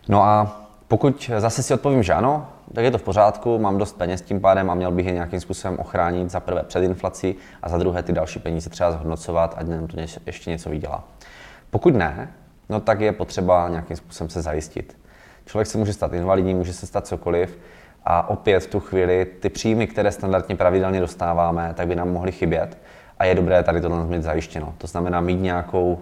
No 0.09 0.23
a 0.23 0.64
pokud 0.89 1.31
zase 1.39 1.63
si 1.63 1.75
odpovím, 1.75 2.03
že 2.03 2.13
ano, 2.13 2.49
tak 2.75 2.85
je 2.85 2.91
to 2.91 2.99
v 2.99 3.03
pořádku, 3.03 3.59
mám 3.59 3.79
dost 3.79 3.99
peněz 3.99 4.23
tím 4.23 4.41
pádem 4.41 4.71
a 4.71 4.75
měl 4.75 4.91
bych 4.91 5.07
je 5.07 5.13
nějakým 5.13 5.41
způsobem 5.41 5.79
ochránit 5.79 6.31
za 6.31 6.41
prvé 6.41 6.63
před 6.63 6.83
inflací 6.83 7.35
a 7.63 7.69
za 7.69 7.79
druhé 7.79 8.03
ty 8.03 8.13
další 8.13 8.39
peníze 8.39 8.71
třeba 8.71 8.93
zhodnocovat, 8.93 9.55
ať 9.59 9.67
nám 9.67 9.87
to 9.87 9.97
ještě 10.27 10.51
něco 10.51 10.71
vydělá. 10.71 11.05
Pokud 11.71 11.95
ne, 11.95 12.33
no 12.69 12.81
tak 12.81 13.01
je 13.01 13.13
potřeba 13.13 13.69
nějakým 13.69 13.97
způsobem 13.97 14.31
se 14.31 14.43
zajistit. 14.43 14.97
Člověk 15.47 15.67
se 15.67 15.79
může 15.79 15.93
stát 15.93 16.13
invalidní, 16.13 16.55
může 16.55 16.73
se 16.73 16.87
stát 16.87 17.07
cokoliv 17.07 17.59
a 18.05 18.29
opět 18.29 18.61
v 18.61 18.67
tu 18.67 18.81
chvíli 18.81 19.27
ty 19.41 19.49
příjmy, 19.49 19.87
které 19.87 20.13
standardně 20.13 20.57
pravidelně 20.57 21.01
dostáváme, 21.01 21.73
tak 21.77 21.89
by 21.89 21.97
nám 21.97 22.13
mohly 22.13 22.33
chybět 22.33 22.79
a 23.19 23.25
je 23.25 23.35
dobré 23.35 23.63
tady 23.63 23.81
tohle 23.81 24.07
mít 24.07 24.23
zajištěno. 24.23 24.75
To 24.79 24.87
znamená 24.87 25.21
mít 25.21 25.41
nějakou 25.41 25.99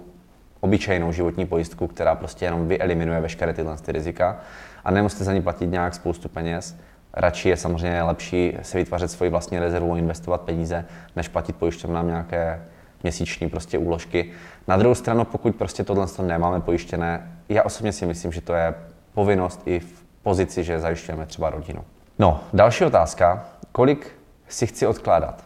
obyčejnou 0.60 1.12
životní 1.12 1.46
pojistku, 1.46 1.86
která 1.86 2.14
prostě 2.14 2.44
jenom 2.44 2.68
vyeliminuje 2.68 3.20
veškeré 3.20 3.52
tyhle 3.52 3.76
ty 3.76 3.92
rizika 3.92 4.40
a 4.84 4.90
nemusíte 4.90 5.24
za 5.24 5.32
ní 5.32 5.42
platit 5.42 5.66
nějak 5.66 5.94
spoustu 5.94 6.28
peněz. 6.28 6.76
Radši 7.14 7.48
je 7.48 7.56
samozřejmě 7.56 8.02
lepší 8.02 8.58
si 8.62 8.78
vytvářet 8.78 9.10
svoji 9.10 9.30
vlastní 9.30 9.58
rezervu, 9.58 9.96
investovat 9.96 10.40
peníze, 10.40 10.84
než 11.16 11.28
platit 11.28 11.56
pojišťovnám 11.56 12.06
nějaké 12.06 12.62
měsíční 13.02 13.48
prostě 13.48 13.78
úložky. 13.78 14.30
Na 14.68 14.76
druhou 14.76 14.94
stranu, 14.94 15.24
pokud 15.24 15.56
prostě 15.56 15.84
tohle 15.84 16.06
nemáme 16.22 16.60
pojištěné, 16.60 17.32
já 17.48 17.62
osobně 17.62 17.92
si 17.92 18.06
myslím, 18.06 18.32
že 18.32 18.40
to 18.40 18.54
je 18.54 18.74
povinnost 19.14 19.60
i 19.66 19.80
v 19.80 20.04
pozici, 20.22 20.64
že 20.64 20.80
zajišťujeme 20.80 21.26
třeba 21.26 21.50
rodinu. 21.50 21.84
No, 22.18 22.40
další 22.52 22.84
otázka. 22.84 23.44
Kolik 23.72 24.10
si 24.48 24.66
chci 24.66 24.86
odkládat? 24.86 25.44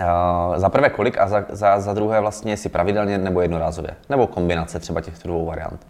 Uh, 0.00 0.56
za 0.56 0.68
prvé 0.68 0.90
kolik 0.90 1.18
a 1.18 1.28
za, 1.28 1.44
za, 1.48 1.80
za 1.80 1.94
druhé 1.94 2.20
vlastně 2.20 2.56
si 2.56 2.68
pravidelně 2.68 3.18
nebo 3.18 3.40
jednorázově, 3.40 3.96
nebo 4.08 4.26
kombinace 4.26 4.78
třeba 4.78 5.00
těchto 5.00 5.28
dvou 5.28 5.46
variant. 5.46 5.86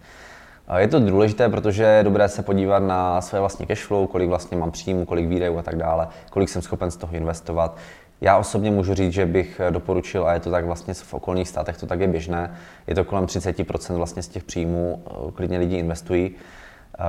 Je 0.77 0.89
to 0.89 1.01
důležité, 1.01 1.49
protože 1.49 1.83
je 1.83 2.03
dobré 2.03 2.29
se 2.29 2.43
podívat 2.43 2.79
na 2.79 3.21
své 3.21 3.41
vlastní 3.41 3.67
cash 3.67 3.85
flow, 3.85 4.07
kolik 4.07 4.29
vlastně 4.29 4.57
mám 4.57 4.71
příjmu, 4.71 5.05
kolik 5.05 5.29
výdajů 5.29 5.59
a 5.59 5.63
tak 5.63 5.77
dále, 5.77 6.09
kolik 6.31 6.49
jsem 6.49 6.63
schopen 6.63 6.91
z 6.91 6.97
toho 6.97 7.15
investovat. 7.15 7.77
Já 8.21 8.39
osobně 8.39 8.71
můžu 8.71 8.95
říct, 8.95 9.13
že 9.13 9.27
bych 9.27 9.61
doporučil, 9.71 10.27
a 10.27 10.35
je 10.35 10.41
to 10.41 10.51
tak 10.51 10.65
vlastně 10.65 10.95
v 10.95 11.15
okolních 11.15 11.49
státech, 11.49 11.77
to 11.77 11.87
tak 11.87 12.01
je 12.01 12.09
běžné, 12.09 12.55
je 12.87 12.95
to 12.95 13.05
kolem 13.05 13.27
30% 13.27 13.97
vlastně 13.97 14.23
z 14.23 14.29
těch 14.29 14.45
příjmů, 14.45 15.03
klidně 15.35 15.59
lidi 15.59 15.77
investují. 15.77 16.31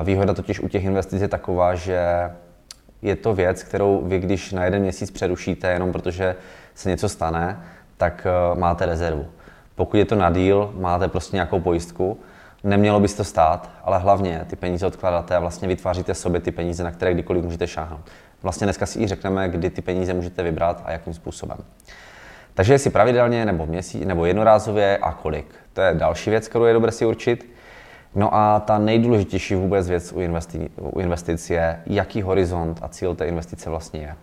Výhoda 0.03 0.33
totiž 0.33 0.59
u 0.59 0.67
těch 0.67 0.83
investic 0.83 1.21
je 1.21 1.27
taková, 1.27 1.75
že 1.75 2.29
je 3.01 3.15
to 3.15 3.33
věc, 3.33 3.63
kterou 3.63 4.01
vy, 4.05 4.19
když 4.19 4.51
na 4.51 4.65
jeden 4.65 4.81
měsíc 4.81 5.11
přerušíte, 5.11 5.71
jenom 5.71 5.91
protože 5.91 6.35
se 6.75 6.89
něco 6.89 7.09
stane, 7.09 7.63
tak 7.97 8.27
eh, 8.29 8.59
máte 8.59 8.85
rezervu. 8.85 9.25
Pokud 9.75 9.97
je 9.97 10.05
to 10.05 10.15
na 10.15 10.31
díl, 10.31 10.73
máte 10.77 11.07
prostě 11.07 11.35
nějakou 11.35 11.59
pojistku, 11.59 12.19
nemělo 12.63 12.99
by 12.99 13.07
to 13.07 13.23
stát, 13.23 13.69
ale 13.83 13.99
hlavně 13.99 14.45
ty 14.49 14.55
peníze 14.55 14.87
odkládáte 14.87 15.35
a 15.35 15.39
vlastně 15.39 15.67
vytváříte 15.67 16.13
sobě 16.13 16.41
ty 16.41 16.51
peníze, 16.51 16.83
na 16.83 16.91
které 16.91 17.13
kdykoliv 17.13 17.43
můžete 17.43 17.67
šáhnout. 17.67 18.01
Vlastně 18.43 18.65
dneska 18.65 18.85
si 18.85 19.01
i 19.01 19.07
řekneme, 19.07 19.49
kdy 19.49 19.69
ty 19.69 19.81
peníze 19.81 20.13
můžete 20.13 20.43
vybrat 20.43 20.81
a 20.85 20.91
jakým 20.91 21.13
způsobem. 21.13 21.57
Takže 22.53 22.73
jestli 22.73 22.89
pravidelně, 22.89 23.45
nebo 23.45 23.65
měsíc, 23.65 24.05
nebo 24.05 24.25
jednorázově 24.25 24.97
a 24.97 25.11
kolik. 25.11 25.55
To 25.73 25.81
je 25.81 25.93
další 25.93 26.29
věc, 26.29 26.47
kterou 26.47 26.65
je 26.65 26.73
dobré 26.73 26.91
si 26.91 27.05
určit. 27.05 27.53
No 28.15 28.35
a 28.35 28.59
ta 28.59 28.77
nejdůležitější 28.77 29.55
vůbec 29.55 29.89
věc 29.89 30.11
u, 30.11 30.19
investi- 30.19 30.69
u 30.77 30.99
investic 30.99 31.49
je, 31.49 31.81
jaký 31.85 32.21
horizont 32.21 32.79
a 32.81 32.87
cíl 32.87 33.15
té 33.15 33.25
investice 33.25 33.69
vlastně 33.69 33.99
je. 33.99 34.15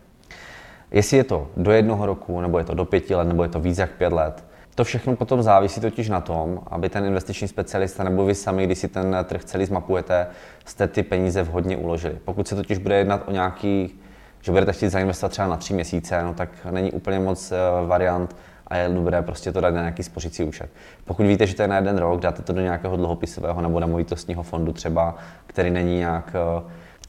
Jestli 0.90 1.16
je 1.16 1.24
to 1.24 1.48
do 1.56 1.72
jednoho 1.72 2.06
roku, 2.06 2.40
nebo 2.40 2.58
je 2.58 2.64
to 2.64 2.74
do 2.74 2.84
pěti 2.84 3.14
let, 3.14 3.28
nebo 3.28 3.42
je 3.42 3.48
to 3.48 3.60
víc 3.60 3.78
jak 3.78 3.90
pět 3.90 4.12
let, 4.12 4.44
to 4.74 4.84
všechno 4.84 5.16
potom 5.16 5.42
závisí 5.42 5.80
totiž 5.80 6.08
na 6.08 6.20
tom, 6.20 6.60
aby 6.66 6.88
ten 6.88 7.04
investiční 7.04 7.48
specialista 7.48 8.04
nebo 8.04 8.24
vy 8.24 8.34
sami, 8.34 8.66
když 8.66 8.78
si 8.78 8.88
ten 8.88 9.16
trh 9.24 9.44
celý 9.44 9.64
zmapujete, 9.64 10.26
jste 10.64 10.88
ty 10.88 11.02
peníze 11.02 11.42
vhodně 11.42 11.76
uložili. 11.76 12.18
Pokud 12.24 12.48
se 12.48 12.56
totiž 12.56 12.78
bude 12.78 12.96
jednat 12.96 13.22
o 13.26 13.32
nějaký, 13.32 14.00
že 14.40 14.52
budete 14.52 14.72
chtít 14.72 14.88
zainvestovat 14.88 15.32
třeba 15.32 15.48
na 15.48 15.56
tři 15.56 15.74
měsíce, 15.74 16.22
no 16.22 16.34
tak 16.34 16.48
není 16.70 16.92
úplně 16.92 17.18
moc 17.18 17.52
eh, 17.52 17.56
variant, 17.86 18.36
a 18.70 18.76
je 18.76 18.88
dobré 18.88 19.22
prostě 19.22 19.52
to 19.52 19.60
dát 19.60 19.74
na 19.74 19.80
nějaký 19.80 20.02
spořící 20.02 20.44
účet. 20.44 20.70
Pokud 21.04 21.26
víte, 21.26 21.46
že 21.46 21.54
to 21.54 21.62
je 21.62 21.68
na 21.68 21.76
jeden 21.76 21.98
rok, 21.98 22.20
dáte 22.20 22.42
to 22.42 22.52
do 22.52 22.60
nějakého 22.60 22.96
dluhopisového 22.96 23.62
nebo 23.62 23.80
nemovitostního 23.80 24.42
fondu 24.42 24.72
třeba, 24.72 25.14
který 25.46 25.70
není 25.70 25.98
nějak 25.98 26.32
eh, 26.34 26.62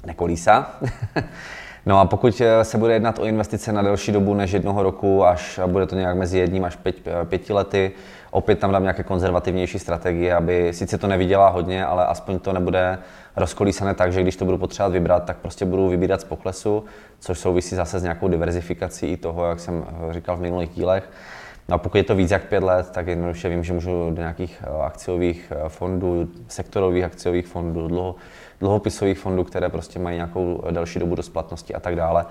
nekolísa. 0.06 0.72
no 1.86 2.00
a 2.00 2.06
pokud 2.06 2.42
eh, 2.42 2.64
se 2.64 2.78
bude 2.78 2.94
jednat 2.94 3.20
o 3.20 3.26
investice 3.26 3.72
na 3.72 3.82
delší 3.82 4.12
dobu 4.12 4.34
než 4.34 4.52
jednoho 4.52 4.84
roku, 4.84 5.26
až 5.26 5.60
bude 5.68 5.86
to 5.86 5.96
nějak 5.96 6.18
mezi 6.18 6.40
jedním 6.40 6.66
až 6.66 6.76
pět, 6.76 6.96
eh, 7.08 7.26
pěti 7.26 7.54
lety, 7.54 7.92
opět 8.32 8.60
tam 8.60 8.72
dám 8.72 8.82
nějaké 8.82 9.04
konzervativnější 9.04 9.80
strategie, 9.80 10.36
aby 10.36 10.74
sice 10.74 10.98
to 10.98 11.08
nevydělá 11.08 11.50
hodně, 11.50 11.86
ale 11.86 12.06
aspoň 12.06 12.40
to 12.40 12.54
nebude 12.54 12.98
rozkolísané 13.36 13.94
tak, 13.94 14.14
že 14.14 14.22
když 14.22 14.36
to 14.36 14.46
budu 14.46 14.58
potřebovat 14.58 14.94
vybrat, 14.94 15.24
tak 15.26 15.38
prostě 15.38 15.66
budu 15.66 15.90
vybírat 15.90 16.22
z 16.22 16.24
poklesu, 16.24 16.84
což 17.20 17.40
souvisí 17.40 17.76
zase 17.76 18.00
s 18.00 18.04
nějakou 18.04 18.28
diverzifikací 18.28 19.08
i 19.08 19.18
toho, 19.18 19.46
jak 19.46 19.60
jsem 19.60 19.86
říkal 20.12 20.38
v 20.38 20.42
minulých 20.42 20.70
dílech. 20.70 21.10
No 21.72 21.76
a 21.76 21.78
pokud 21.78 21.98
je 21.98 22.04
to 22.04 22.16
víc 22.16 22.32
jak 22.32 22.44
pět 22.44 22.64
let, 22.64 22.90
tak 22.92 23.08
jednoduše 23.08 23.50
vím, 23.50 23.64
že 23.64 23.74
můžu 23.74 24.10
do 24.10 24.22
nějakých 24.22 24.64
eh, 24.64 24.84
akciových 24.84 25.52
eh, 25.56 25.70
fondů, 25.70 26.28
sektorových 26.48 27.04
akciových 27.04 27.48
fondů, 27.48 27.88
dlouho, 27.88 28.16
dluhopisových 28.62 29.20
fondů, 29.20 29.44
které 29.44 29.70
prostě 29.70 30.00
mají 30.00 30.16
nějakou 30.16 30.64
delší 30.72 31.00
dobu 31.00 31.16
do 31.16 31.24
splatnosti 31.24 31.74
a 31.74 31.80
tak 31.80 31.96
dále. 31.96 32.26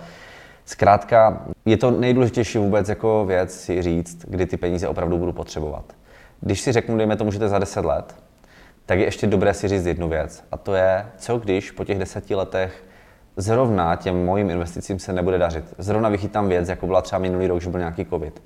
Zkrátka, 0.65 1.43
je 1.65 1.77
to 1.77 1.91
nejdůležitější 1.91 2.59
vůbec 2.59 2.89
jako 2.89 3.25
věc 3.25 3.61
si 3.61 3.83
říct, 3.83 4.25
kdy 4.29 4.47
ty 4.47 4.57
peníze 4.57 4.89
opravdu 4.89 5.19
budu 5.19 5.33
potřebovat. 5.33 5.85
Když 6.41 6.61
si 6.61 6.73
řeknu, 6.73 6.97
dejme 6.97 7.17
tomu, 7.17 7.33
že 7.33 7.39
to 7.39 7.49
za 7.49 7.59
10 7.59 7.85
let, 7.85 8.15
tak 8.87 8.99
je 8.99 9.05
ještě 9.05 9.27
dobré 9.27 9.55
si 9.55 9.69
říct 9.69 9.87
jednu 9.87 10.09
věc. 10.09 10.45
A 10.53 10.57
to 10.57 10.75
je, 10.75 11.07
co 11.17 11.39
když 11.39 11.71
po 11.71 11.85
těch 11.85 11.99
deseti 11.99 12.35
letech 12.35 12.85
zrovna 13.37 13.97
těm 13.97 14.25
mojím 14.25 14.51
investicím 14.51 14.99
se 14.99 15.13
nebude 15.13 15.39
dařit. 15.39 15.65
Zrovna 15.79 16.09
vychytám 16.09 16.49
věc, 16.49 16.69
jako 16.69 16.87
byla 16.87 17.03
třeba 17.03 17.19
minulý 17.19 17.47
rok, 17.47 17.61
že 17.61 17.71
byl 17.71 17.81
nějaký 17.81 18.05
covid. 18.05 18.43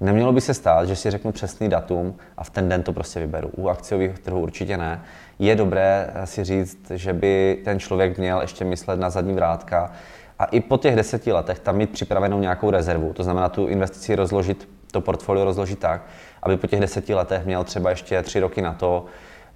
Nemělo 0.00 0.32
by 0.32 0.40
se 0.40 0.54
stát, 0.54 0.88
že 0.88 0.96
si 0.96 1.10
řeknu 1.10 1.32
přesný 1.32 1.68
datum 1.68 2.14
a 2.36 2.44
v 2.44 2.50
ten 2.50 2.68
den 2.68 2.82
to 2.82 2.92
prostě 2.92 3.20
vyberu. 3.20 3.50
U 3.56 3.68
akciových 3.68 4.18
trhů 4.18 4.40
určitě 4.40 4.76
ne. 4.76 5.02
Je 5.42 5.56
dobré 5.56 6.10
si 6.24 6.44
říct, 6.44 6.90
že 6.94 7.12
by 7.12 7.58
ten 7.64 7.80
člověk 7.80 8.18
měl 8.18 8.40
ještě 8.40 8.64
myslet 8.64 9.00
na 9.00 9.10
zadní 9.10 9.32
vrátka 9.32 9.92
a 10.38 10.44
i 10.44 10.60
po 10.60 10.78
těch 10.78 10.96
deseti 10.96 11.32
letech 11.32 11.58
tam 11.58 11.76
mít 11.76 11.90
připravenou 11.90 12.40
nějakou 12.40 12.70
rezervu. 12.70 13.12
To 13.12 13.22
znamená 13.22 13.48
tu 13.48 13.66
investici 13.66 14.14
rozložit, 14.14 14.68
to 14.90 15.00
portfolio 15.00 15.44
rozložit 15.44 15.78
tak, 15.78 16.02
aby 16.42 16.56
po 16.56 16.66
těch 16.66 16.80
deseti 16.80 17.14
letech 17.14 17.46
měl 17.46 17.64
třeba 17.64 17.90
ještě 17.90 18.22
tři 18.22 18.40
roky 18.40 18.62
na 18.62 18.72
to, 18.72 19.06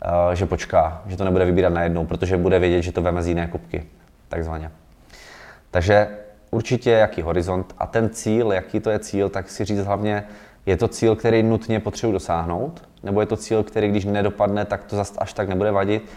eh, 0.02 0.36
že 0.36 0.46
počká, 0.46 1.02
že 1.06 1.16
to 1.16 1.24
nebude 1.24 1.44
vybírat 1.44 1.72
najednou, 1.72 2.06
protože 2.06 2.36
bude 2.36 2.58
vědět, 2.58 2.82
že 2.82 2.92
to 2.92 3.02
veme 3.02 3.22
z 3.22 3.28
jiné 3.28 3.46
kupky, 3.46 3.84
takzvaně. 4.28 4.70
Takže 5.70 6.08
určitě 6.50 6.90
jaký 6.90 7.22
horizont 7.22 7.74
a 7.78 7.86
ten 7.86 8.10
cíl, 8.10 8.52
jaký 8.52 8.80
to 8.80 8.90
je 8.90 8.98
cíl, 8.98 9.28
tak 9.28 9.50
si 9.50 9.64
říct 9.64 9.84
hlavně, 9.84 10.24
je 10.66 10.76
to 10.76 10.88
cíl, 10.88 11.16
který 11.16 11.42
nutně 11.42 11.80
potřebuji 11.80 12.12
dosáhnout, 12.12 12.82
nebo 13.02 13.20
je 13.20 13.26
to 13.26 13.36
cíl, 13.36 13.62
který 13.62 13.88
když 13.88 14.04
nedopadne, 14.04 14.64
tak 14.64 14.84
to 14.84 14.96
zase 14.96 15.14
až 15.18 15.32
tak 15.32 15.48
nebude 15.48 15.70
vadit. 15.70 16.08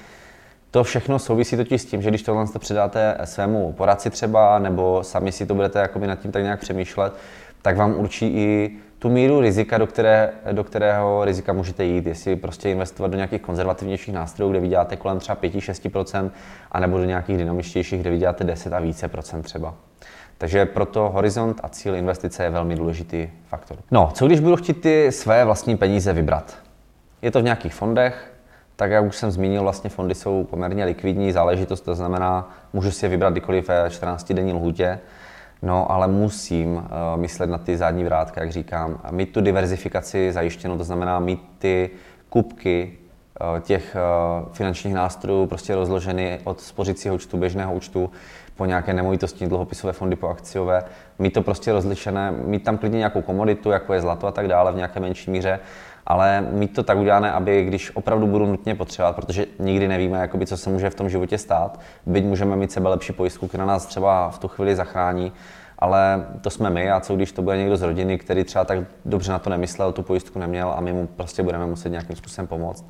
To 0.72 0.84
všechno 0.84 1.20
souvisí 1.20 1.58
totiž 1.58 1.82
s 1.82 1.86
tím, 1.86 2.02
že 2.02 2.10
když 2.10 2.24
tohle 2.24 2.46
předáte 2.60 3.18
svému 3.24 3.74
poradci 3.74 4.10
třeba, 4.10 4.60
nebo 4.60 5.04
sami 5.04 5.32
si 5.32 5.46
to 5.46 5.56
budete 5.56 5.80
jakoby 5.80 6.08
nad 6.08 6.20
tím 6.20 6.32
tak 6.32 6.44
nějak 6.44 6.60
přemýšlet, 6.60 7.14
tak 7.62 7.78
vám 7.78 7.96
určí 7.98 8.26
i 8.26 8.72
tu 9.00 9.10
míru 9.10 9.40
rizika, 9.40 9.78
do, 9.78 9.88
které, 9.88 10.30
do 10.52 10.64
kterého 10.64 11.26
rizika 11.26 11.54
můžete 11.54 11.86
jít. 11.86 12.06
Jestli 12.06 12.36
prostě 12.36 12.70
investovat 12.70 13.08
do 13.08 13.16
nějakých 13.16 13.42
konzervativnějších 13.42 14.14
nástrojů, 14.14 14.52
kde 14.52 14.60
vyděláte 14.60 14.96
kolem 14.96 15.20
třeba 15.20 15.36
5-6%, 15.36 16.32
anebo 16.72 16.98
do 16.98 17.04
nějakých 17.04 17.38
dynamičtějších, 17.38 18.02
kde 18.02 18.10
vyděláte 18.10 18.44
10 18.44 18.74
a 18.74 18.80
více 18.80 19.08
procent 19.08 19.42
třeba. 19.42 19.74
Takže 20.38 20.66
proto 20.66 21.10
horizont 21.10 21.60
a 21.64 21.70
cíl 21.70 21.96
investice 21.96 22.44
je 22.44 22.50
velmi 22.50 22.76
důležitý 22.76 23.30
faktor. 23.48 23.78
No, 23.92 24.12
co 24.14 24.28
když 24.28 24.40
budu 24.40 24.56
chtít 24.56 24.82
ty 24.82 25.12
své 25.12 25.46
vlastní 25.46 25.78
peníze 25.78 26.14
vybrat? 26.14 26.58
Je 27.22 27.32
to 27.32 27.40
v 27.40 27.44
nějakých 27.44 27.74
fondech, 27.74 28.34
tak 28.76 28.92
jak 28.92 29.06
už 29.06 29.16
jsem 29.16 29.32
zmínil, 29.32 29.62
vlastně 29.62 29.90
fondy 29.90 30.16
jsou 30.16 30.44
poměrně 30.44 30.86
likvidní 30.86 31.32
záležitost, 31.32 31.82
to 31.82 31.96
znamená, 31.96 32.52
můžu 32.74 32.92
si 32.92 33.06
je 33.06 33.10
vybrat 33.10 33.34
kdykoliv 33.34 33.68
ve 33.68 33.88
14-denní 33.88 34.54
lhůtě, 34.54 35.00
no 35.62 35.92
ale 35.92 36.08
musím 36.08 36.76
uh, 36.76 36.82
myslet 37.16 37.50
na 37.50 37.58
ty 37.58 37.78
zadní 37.78 38.04
vrátka, 38.04 38.42
jak 38.42 38.52
říkám, 38.52 39.00
mít 39.12 39.34
tu 39.34 39.42
diverzifikaci 39.42 40.32
zajištěnou, 40.32 40.78
to 40.78 40.84
znamená 40.84 41.20
mít 41.20 41.42
ty 41.60 41.90
kupky 42.30 42.98
uh, 43.42 43.60
těch 43.60 43.96
uh, 43.96 44.54
finančních 44.54 44.94
nástrojů 44.94 45.46
prostě 45.46 45.76
rozloženy 45.76 46.40
od 46.44 46.62
spořicího 46.62 47.16
účtu, 47.16 47.38
běžného 47.38 47.74
účtu 47.74 48.12
po 48.56 48.66
nějaké 48.66 48.94
nemovitostní 48.94 49.48
dluhopisové 49.48 49.94
fondy, 49.94 50.16
po 50.16 50.28
akciové, 50.28 50.84
mít 51.20 51.34
to 51.34 51.42
prostě 51.42 51.72
rozlišené, 51.72 52.32
mít 52.32 52.64
tam 52.64 52.78
klidně 52.78 52.98
nějakou 52.98 53.22
komoditu, 53.22 53.72
jako 53.72 53.94
je 53.94 54.02
zlato 54.02 54.28
a 54.28 54.32
tak 54.32 54.48
dále 54.48 54.72
v 54.72 54.76
nějaké 54.76 55.00
menší 55.00 55.32
míře, 55.32 55.60
ale 56.10 56.48
mít 56.52 56.74
to 56.74 56.84
tak 56.84 56.98
udělané, 56.98 57.32
aby 57.32 57.64
když 57.64 57.96
opravdu 57.96 58.28
budu 58.28 58.46
nutně 58.46 58.76
potřebovat, 58.76 59.16
protože 59.16 59.46
nikdy 59.60 59.88
nevíme, 59.88 60.20
jakoby, 60.20 60.46
co 60.46 60.58
se 60.58 60.70
může 60.70 60.90
v 60.90 60.96
tom 60.96 61.10
životě 61.10 61.38
stát, 61.38 61.80
byť 62.06 62.26
můžeme 62.26 62.56
mít 62.56 62.72
sebe 62.72 62.90
lepší 62.90 63.14
pojistku, 63.14 63.48
která 63.48 63.66
nás 63.66 63.86
třeba 63.86 64.30
v 64.30 64.40
tu 64.40 64.48
chvíli 64.48 64.76
zachrání, 64.76 65.32
ale 65.80 66.28
to 66.42 66.50
jsme 66.50 66.70
my 66.70 66.92
a 66.92 67.00
co 67.00 67.16
když 67.16 67.32
to 67.32 67.42
bude 67.42 67.58
někdo 67.58 67.78
z 67.78 67.82
rodiny, 67.82 68.18
který 68.18 68.44
třeba 68.44 68.66
tak 68.66 68.80
dobře 69.06 69.32
na 69.32 69.40
to 69.40 69.50
nemyslel, 69.50 69.92
tu 69.92 70.04
pojistku 70.04 70.40
neměl 70.40 70.74
a 70.78 70.82
my 70.82 70.94
mu 70.94 71.08
prostě 71.08 71.44
budeme 71.44 71.66
muset 71.66 71.90
nějakým 71.90 72.16
způsobem 72.16 72.48
pomoct 72.48 72.86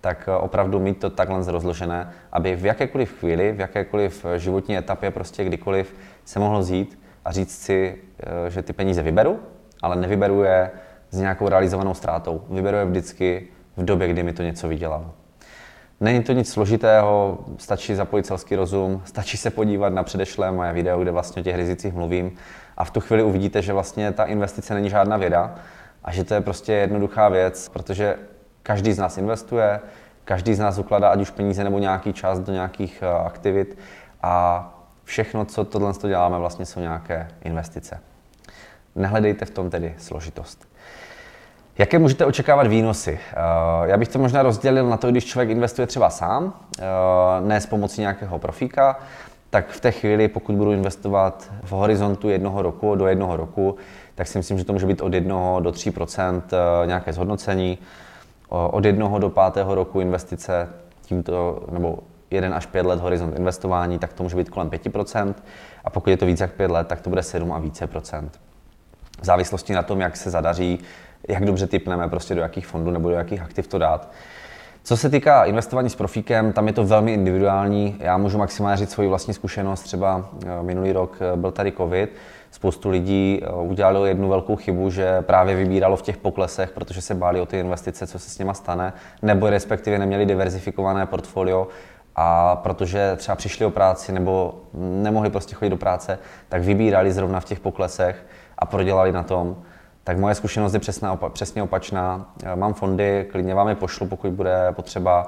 tak 0.00 0.28
eh, 0.28 0.36
opravdu 0.36 0.80
mít 0.80 1.00
to 1.00 1.10
takhle 1.10 1.52
rozložené, 1.52 2.10
aby 2.32 2.56
v 2.56 2.64
jakékoliv 2.64 3.18
chvíli, 3.18 3.52
v 3.52 3.60
jakékoliv 3.60 4.24
eh, 4.24 4.38
životní 4.38 4.76
etapě, 4.76 5.10
prostě 5.10 5.44
kdykoliv 5.44 5.94
se 6.24 6.38
mohlo 6.38 6.60
vzít 6.60 6.98
a 7.24 7.32
říct 7.32 7.62
si, 7.62 7.96
eh, 8.20 8.50
že 8.50 8.62
ty 8.62 8.72
peníze 8.72 9.02
vyberu, 9.02 9.40
ale 9.82 9.96
nevyberu 9.96 10.42
je 10.42 10.70
s 11.10 11.18
nějakou 11.18 11.48
realizovanou 11.48 11.94
ztrátou. 11.94 12.42
Vyberu 12.50 12.76
je 12.76 12.84
vždycky 12.84 13.48
v 13.76 13.84
době, 13.84 14.08
kdy 14.08 14.22
mi 14.22 14.32
to 14.32 14.42
něco 14.42 14.68
vydělalo. 14.68 15.10
Není 16.00 16.22
to 16.22 16.32
nic 16.32 16.52
složitého, 16.52 17.38
stačí 17.58 17.94
zapojit 17.94 18.26
selský 18.26 18.56
rozum, 18.56 19.02
stačí 19.04 19.36
se 19.36 19.50
podívat 19.50 19.92
na 19.92 20.02
předešlé 20.02 20.52
moje 20.52 20.72
video, 20.72 21.02
kde 21.02 21.10
vlastně 21.10 21.40
o 21.40 21.44
těch 21.44 21.56
rizicích 21.56 21.94
mluvím 21.94 22.32
a 22.76 22.84
v 22.84 22.90
tu 22.90 23.00
chvíli 23.00 23.22
uvidíte, 23.22 23.62
že 23.62 23.72
vlastně 23.72 24.12
ta 24.12 24.24
investice 24.24 24.74
není 24.74 24.90
žádná 24.90 25.16
věda 25.16 25.54
a 26.04 26.12
že 26.12 26.24
to 26.24 26.34
je 26.34 26.40
prostě 26.40 26.72
jednoduchá 26.72 27.28
věc, 27.28 27.68
protože 27.68 28.16
Každý 28.62 28.92
z 28.92 28.98
nás 28.98 29.18
investuje, 29.18 29.80
každý 30.24 30.54
z 30.54 30.58
nás 30.58 30.78
ukládá 30.78 31.08
ať 31.08 31.20
už 31.20 31.30
peníze 31.30 31.64
nebo 31.64 31.78
nějaký 31.78 32.12
čas 32.12 32.38
do 32.38 32.52
nějakých 32.52 33.02
eh, 33.02 33.26
aktivit 33.26 33.78
a 34.22 34.66
všechno, 35.04 35.44
co 35.44 35.64
tohle 35.64 35.92
děláme, 36.02 36.38
vlastně 36.38 36.66
jsou 36.66 36.80
nějaké 36.80 37.28
investice. 37.42 38.00
Nehledejte 38.94 39.44
v 39.44 39.50
tom 39.50 39.70
tedy 39.70 39.94
složitost. 39.98 40.69
Jaké 41.80 41.98
můžete 41.98 42.26
očekávat 42.26 42.66
výnosy? 42.66 43.18
Eh, 43.32 43.36
já 43.84 43.96
bych 43.96 44.08
to 44.08 44.18
možná 44.18 44.42
rozdělil 44.42 44.88
na 44.88 44.96
to, 44.96 45.10
když 45.10 45.24
člověk 45.24 45.50
investuje 45.50 45.86
třeba 45.86 46.10
sám, 46.10 46.54
eh, 46.78 46.84
ne 47.40 47.60
s 47.60 47.66
pomocí 47.66 48.00
nějakého 48.00 48.38
profíka, 48.38 48.98
tak 49.50 49.68
v 49.68 49.80
té 49.80 49.90
chvíli, 49.92 50.28
pokud 50.28 50.54
budu 50.54 50.72
investovat 50.72 51.50
v 51.62 51.70
horizontu 51.70 52.28
jednoho 52.28 52.62
roku 52.62 52.94
do 52.94 53.06
jednoho 53.06 53.36
roku, 53.36 53.76
tak 54.14 54.26
si 54.26 54.38
myslím, 54.38 54.58
že 54.58 54.64
to 54.64 54.72
může 54.72 54.86
být 54.86 55.00
od 55.00 55.14
1 55.14 55.60
do 55.60 55.72
3% 55.72 56.42
nějaké 56.86 57.12
zhodnocení 57.12 57.78
od 58.48 58.84
jednoho 58.84 59.18
do 59.18 59.30
pátého 59.30 59.74
roku 59.74 60.00
investice 60.00 60.68
tímto, 61.02 61.62
nebo 61.70 61.98
1 62.30 62.56
až 62.56 62.66
5 62.66 62.86
let 62.86 63.00
horizont 63.00 63.38
investování, 63.38 63.98
tak 63.98 64.12
to 64.12 64.22
může 64.22 64.36
být 64.36 64.50
kolem 64.50 64.70
5%. 64.70 65.34
A 65.84 65.90
pokud 65.90 66.10
je 66.10 66.16
to 66.16 66.26
více 66.26 66.44
jak 66.44 66.52
5 66.52 66.70
let, 66.70 66.86
tak 66.86 67.00
to 67.00 67.10
bude 67.10 67.22
7 67.22 67.52
a 67.52 67.58
více 67.58 67.86
procent. 67.86 68.40
V 69.20 69.24
závislosti 69.24 69.72
na 69.72 69.82
tom, 69.82 70.00
jak 70.00 70.16
se 70.16 70.30
zadaří, 70.30 70.78
jak 71.30 71.44
dobře 71.44 71.66
typneme, 71.66 72.08
prostě 72.08 72.34
do 72.34 72.40
jakých 72.40 72.66
fondů 72.66 72.90
nebo 72.90 73.08
do 73.08 73.14
jakých 73.14 73.42
aktiv 73.42 73.66
to 73.66 73.78
dát. 73.78 74.10
Co 74.82 74.96
se 74.96 75.10
týká 75.10 75.44
investování 75.44 75.90
s 75.90 75.94
profíkem, 75.94 76.52
tam 76.52 76.66
je 76.66 76.72
to 76.72 76.84
velmi 76.84 77.14
individuální. 77.14 77.96
Já 77.98 78.16
můžu 78.16 78.38
maximálně 78.38 78.76
říct 78.76 78.90
svoji 78.90 79.08
vlastní 79.08 79.34
zkušenost. 79.34 79.82
Třeba 79.82 80.30
eh, 80.46 80.62
minulý 80.62 80.92
rok 80.92 81.16
eh, 81.20 81.36
byl 81.36 81.50
tady 81.50 81.72
COVID, 81.72 82.16
spoustu 82.50 82.90
lidí 82.90 83.40
eh, 83.42 83.52
udělalo 83.52 84.06
jednu 84.06 84.28
velkou 84.28 84.56
chybu, 84.56 84.90
že 84.90 85.22
právě 85.22 85.56
vybíralo 85.56 85.96
v 85.96 86.02
těch 86.02 86.16
poklesech, 86.16 86.70
protože 86.70 87.02
se 87.02 87.14
báli 87.14 87.40
o 87.40 87.46
ty 87.46 87.58
investice, 87.58 88.06
co 88.06 88.18
se 88.18 88.30
s 88.30 88.38
nima 88.38 88.54
stane, 88.54 88.92
nebo 89.22 89.50
respektive 89.50 89.98
neměli 89.98 90.26
diverzifikované 90.26 91.06
portfolio 91.06 91.68
a 92.16 92.56
protože 92.56 93.16
třeba 93.16 93.36
přišli 93.36 93.66
o 93.66 93.70
práci 93.70 94.12
nebo 94.12 94.54
nemohli 94.74 95.30
prostě 95.30 95.54
chodit 95.54 95.70
do 95.70 95.76
práce, 95.76 96.18
tak 96.48 96.62
vybírali 96.62 97.12
zrovna 97.12 97.40
v 97.40 97.44
těch 97.44 97.60
poklesech 97.60 98.26
a 98.58 98.66
prodělali 98.66 99.12
na 99.12 99.22
tom. 99.22 99.56
Tak 100.10 100.18
moje 100.18 100.34
zkušenost 100.34 100.74
je 100.74 100.80
přesná, 100.80 101.16
přesně 101.16 101.62
opačná. 101.62 102.34
Mám 102.54 102.74
fondy, 102.74 103.26
klidně 103.32 103.54
vám 103.54 103.68
je 103.68 103.74
pošlu, 103.74 104.06
pokud 104.06 104.30
bude 104.30 104.72
potřeba. 104.72 105.26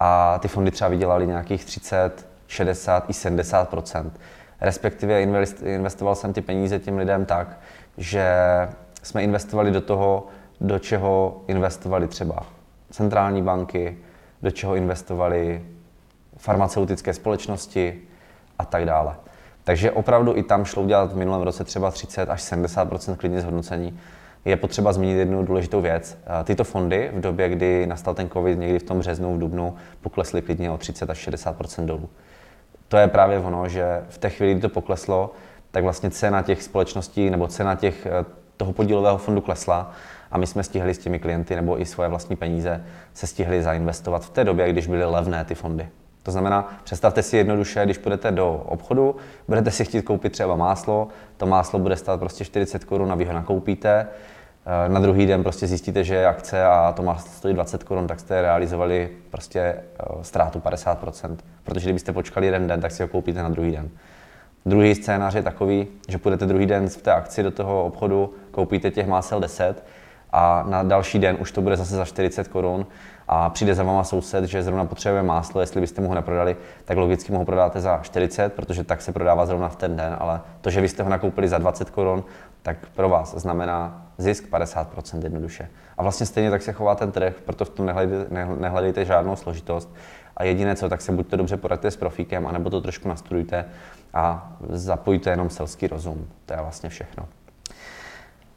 A 0.00 0.38
ty 0.38 0.48
fondy 0.48 0.70
třeba 0.70 0.90
vydělali 0.90 1.26
nějakých 1.26 1.64
30, 1.64 2.26
60 2.46 3.10
i 3.10 3.12
70% 3.12 4.10
Respektive 4.60 5.22
investoval 5.64 6.14
jsem 6.14 6.32
ty 6.32 6.40
peníze 6.40 6.78
těm 6.78 6.98
lidem 6.98 7.24
tak, 7.24 7.58
že 7.98 8.28
jsme 9.02 9.22
investovali 9.22 9.70
do 9.70 9.80
toho, 9.80 10.26
do 10.60 10.78
čeho 10.78 11.40
investovali 11.46 12.08
třeba 12.08 12.42
centrální 12.90 13.42
banky, 13.42 13.98
do 14.42 14.50
čeho 14.50 14.74
investovali 14.74 15.64
farmaceutické 16.36 17.14
společnosti 17.14 18.00
a 18.58 18.64
tak 18.64 18.84
dále. 18.84 19.16
Takže 19.64 19.90
opravdu 19.90 20.36
i 20.36 20.42
tam 20.42 20.64
šlo 20.64 20.82
udělat 20.82 21.12
v 21.12 21.16
minulém 21.16 21.42
roce 21.42 21.64
třeba 21.64 21.90
30 21.90 22.30
až 22.30 22.42
70% 22.42 23.16
klidně 23.16 23.40
zhodnocení. 23.40 24.00
Je 24.44 24.56
potřeba 24.56 24.92
zmínit 24.92 25.18
jednu 25.18 25.44
důležitou 25.44 25.80
věc. 25.80 26.18
Tyto 26.44 26.64
fondy 26.64 27.10
v 27.14 27.20
době, 27.20 27.48
kdy 27.48 27.86
nastal 27.86 28.14
ten 28.14 28.30
COVID, 28.30 28.58
někdy 28.58 28.78
v 28.78 28.82
tom 28.82 28.98
březnu, 28.98 29.36
v 29.36 29.38
dubnu, 29.38 29.74
poklesly 30.00 30.42
klidně 30.42 30.70
o 30.70 30.78
30 30.78 31.10
až 31.10 31.28
60% 31.28 31.86
dolů. 31.86 32.08
To 32.88 32.96
je 32.96 33.08
právě 33.08 33.38
ono, 33.38 33.68
že 33.68 34.02
v 34.08 34.18
té 34.18 34.30
chvíli, 34.30 34.52
kdy 34.52 34.60
to 34.60 34.68
pokleslo, 34.68 35.32
tak 35.70 35.84
vlastně 35.84 36.10
cena 36.10 36.42
těch 36.42 36.62
společností 36.62 37.30
nebo 37.30 37.48
cena 37.48 37.74
těch, 37.74 38.06
eh, 38.06 38.24
toho 38.56 38.72
podílového 38.72 39.18
fondu 39.18 39.40
klesla 39.40 39.92
a 40.30 40.38
my 40.38 40.46
jsme 40.46 40.62
stihli 40.62 40.94
s 40.94 40.98
těmi 40.98 41.18
klienty 41.18 41.56
nebo 41.56 41.80
i 41.80 41.86
svoje 41.86 42.08
vlastní 42.08 42.36
peníze 42.36 42.84
se 43.14 43.26
stihli 43.26 43.62
zainvestovat 43.62 44.24
v 44.24 44.30
té 44.30 44.44
době, 44.44 44.72
když 44.72 44.86
byly 44.86 45.04
levné 45.04 45.44
ty 45.44 45.54
fondy. 45.54 45.88
To 46.28 46.32
znamená, 46.32 46.78
představte 46.84 47.22
si 47.22 47.36
jednoduše, 47.36 47.84
když 47.84 47.98
půjdete 47.98 48.30
do 48.30 48.62
obchodu, 48.66 49.16
budete 49.48 49.70
si 49.70 49.84
chtít 49.84 50.02
koupit 50.02 50.32
třeba 50.32 50.56
máslo, 50.56 51.08
to 51.36 51.46
máslo 51.46 51.78
bude 51.78 51.96
stát 51.96 52.20
prostě 52.20 52.44
40 52.44 52.84
korun 52.84 53.12
a 53.12 53.14
vy 53.14 53.24
ho 53.24 53.32
nakoupíte, 53.32 54.06
eh, 54.86 54.88
na 54.88 55.00
druhý 55.00 55.26
den 55.26 55.42
prostě 55.42 55.66
zjistíte, 55.66 56.04
že 56.04 56.14
je 56.14 56.26
akce 56.26 56.64
a 56.64 56.92
to 56.96 57.02
máslo 57.02 57.30
stojí 57.30 57.54
20 57.54 57.84
korun, 57.84 58.06
tak 58.06 58.20
jste 58.20 58.42
realizovali 58.42 59.10
prostě 59.30 59.60
eh, 59.60 59.82
ztrátu 60.22 60.60
50%. 60.60 61.36
Protože 61.64 61.86
kdybyste 61.86 62.12
počkali 62.12 62.46
jeden 62.46 62.66
den, 62.66 62.80
tak 62.80 62.92
si 62.92 63.02
ho 63.02 63.08
koupíte 63.08 63.42
na 63.42 63.48
druhý 63.48 63.72
den. 63.72 63.88
Druhý 64.66 64.94
scénář 64.94 65.34
je 65.34 65.42
takový, 65.42 65.86
že 66.08 66.18
půjdete 66.18 66.46
druhý 66.46 66.66
den 66.66 66.88
v 66.88 66.96
té 66.96 67.12
akci 67.12 67.42
do 67.42 67.50
toho 67.50 67.84
obchodu, 67.84 68.34
koupíte 68.50 68.90
těch 68.90 69.06
másel 69.06 69.40
10 69.40 69.84
a 70.32 70.64
na 70.68 70.82
další 70.82 71.18
den 71.18 71.36
už 71.40 71.52
to 71.52 71.60
bude 71.60 71.76
zase 71.76 71.96
za 71.96 72.04
40 72.04 72.48
korun 72.48 72.86
a 73.28 73.50
přijde 73.50 73.74
za 73.74 73.82
váma 73.82 74.04
soused, 74.04 74.44
že 74.44 74.62
zrovna 74.62 74.84
potřebuje 74.84 75.22
máslo, 75.22 75.60
jestli 75.60 75.80
byste 75.80 76.00
mu 76.00 76.08
ho 76.08 76.14
neprodali, 76.14 76.56
tak 76.84 76.98
logicky 76.98 77.32
mu 77.32 77.38
ho 77.38 77.44
prodáte 77.44 77.80
za 77.80 77.98
40, 78.02 78.52
protože 78.52 78.84
tak 78.84 79.02
se 79.02 79.12
prodává 79.12 79.46
zrovna 79.46 79.68
v 79.68 79.76
ten 79.76 79.96
den, 79.96 80.16
ale 80.18 80.40
to, 80.60 80.70
že 80.70 80.80
vy 80.80 80.88
jste 80.88 81.02
ho 81.02 81.08
nakoupili 81.08 81.48
za 81.48 81.58
20 81.58 81.90
korun, 81.90 82.24
tak 82.62 82.76
pro 82.94 83.08
vás 83.08 83.34
znamená 83.34 84.06
zisk 84.18 84.44
50% 84.50 85.22
jednoduše. 85.22 85.68
A 85.98 86.02
vlastně 86.02 86.26
stejně 86.26 86.50
tak 86.50 86.62
se 86.62 86.72
chová 86.72 86.94
ten 86.94 87.12
trh, 87.12 87.34
proto 87.44 87.64
v 87.64 87.70
tom 87.70 87.86
nehledejte, 87.86 88.46
nehledejte 88.58 89.04
žádnou 89.04 89.36
složitost. 89.36 89.94
A 90.36 90.44
jediné 90.44 90.76
co, 90.76 90.88
tak 90.88 91.00
se 91.00 91.12
buď 91.12 91.26
to 91.26 91.36
dobře 91.36 91.56
poradte 91.56 91.90
s 91.90 91.96
profíkem, 91.96 92.46
anebo 92.46 92.70
to 92.70 92.80
trošku 92.80 93.08
nastudujte 93.08 93.64
a 94.14 94.52
zapojte 94.68 95.30
jenom 95.30 95.50
selský 95.50 95.86
rozum. 95.86 96.26
To 96.46 96.52
je 96.52 96.60
vlastně 96.62 96.88
všechno. 96.88 97.28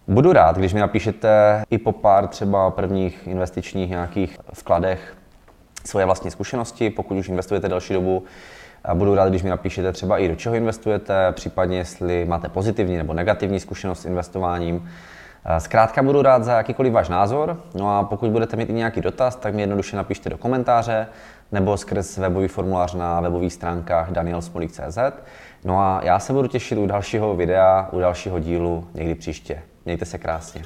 Budu 0.07 0.33
rád, 0.33 0.57
když 0.57 0.73
mi 0.73 0.79
napíšete 0.79 1.63
i 1.69 1.77
po 1.77 1.91
pár 1.91 2.27
třeba 2.27 2.71
prvních 2.71 3.27
investičních 3.27 3.89
nějakých 3.89 4.37
vkladech 4.53 5.17
svoje 5.85 6.05
vlastní 6.05 6.31
zkušenosti, 6.31 6.89
pokud 6.89 7.17
už 7.17 7.29
investujete 7.29 7.69
další 7.69 7.93
dobu. 7.93 8.23
Budu 8.93 9.15
rád, 9.15 9.29
když 9.29 9.43
mi 9.43 9.49
napíšete 9.49 9.91
třeba 9.91 10.17
i 10.17 10.27
do 10.27 10.35
čeho 10.35 10.55
investujete, 10.55 11.31
případně 11.31 11.77
jestli 11.77 12.25
máte 12.25 12.49
pozitivní 12.49 12.97
nebo 12.97 13.13
negativní 13.13 13.59
zkušenost 13.59 14.01
s 14.01 14.05
investováním. 14.05 14.89
Zkrátka 15.57 16.03
budu 16.03 16.21
rád 16.21 16.43
za 16.43 16.57
jakýkoliv 16.57 16.93
váš 16.93 17.09
názor, 17.09 17.61
no 17.75 17.97
a 17.97 18.03
pokud 18.03 18.29
budete 18.29 18.57
mít 18.57 18.69
i 18.69 18.73
nějaký 18.73 19.01
dotaz, 19.01 19.35
tak 19.35 19.53
mi 19.53 19.61
jednoduše 19.61 19.97
napište 19.97 20.29
do 20.29 20.37
komentáře 20.37 21.07
nebo 21.51 21.77
skrz 21.77 22.17
webový 22.17 22.47
formulář 22.47 22.93
na 22.93 23.19
webových 23.19 23.53
stránkách 23.53 24.11
danielsmolik.cz. 24.11 24.97
No 25.63 25.79
a 25.79 26.01
já 26.03 26.19
se 26.19 26.33
budu 26.33 26.47
těšit 26.47 26.77
u 26.77 26.85
dalšího 26.85 27.35
videa, 27.35 27.89
u 27.91 27.99
dalšího 27.99 28.39
dílu 28.39 28.87
někdy 28.93 29.15
příště. 29.15 29.61
Mějte 29.85 30.05
se 30.05 30.17
krásně. 30.17 30.65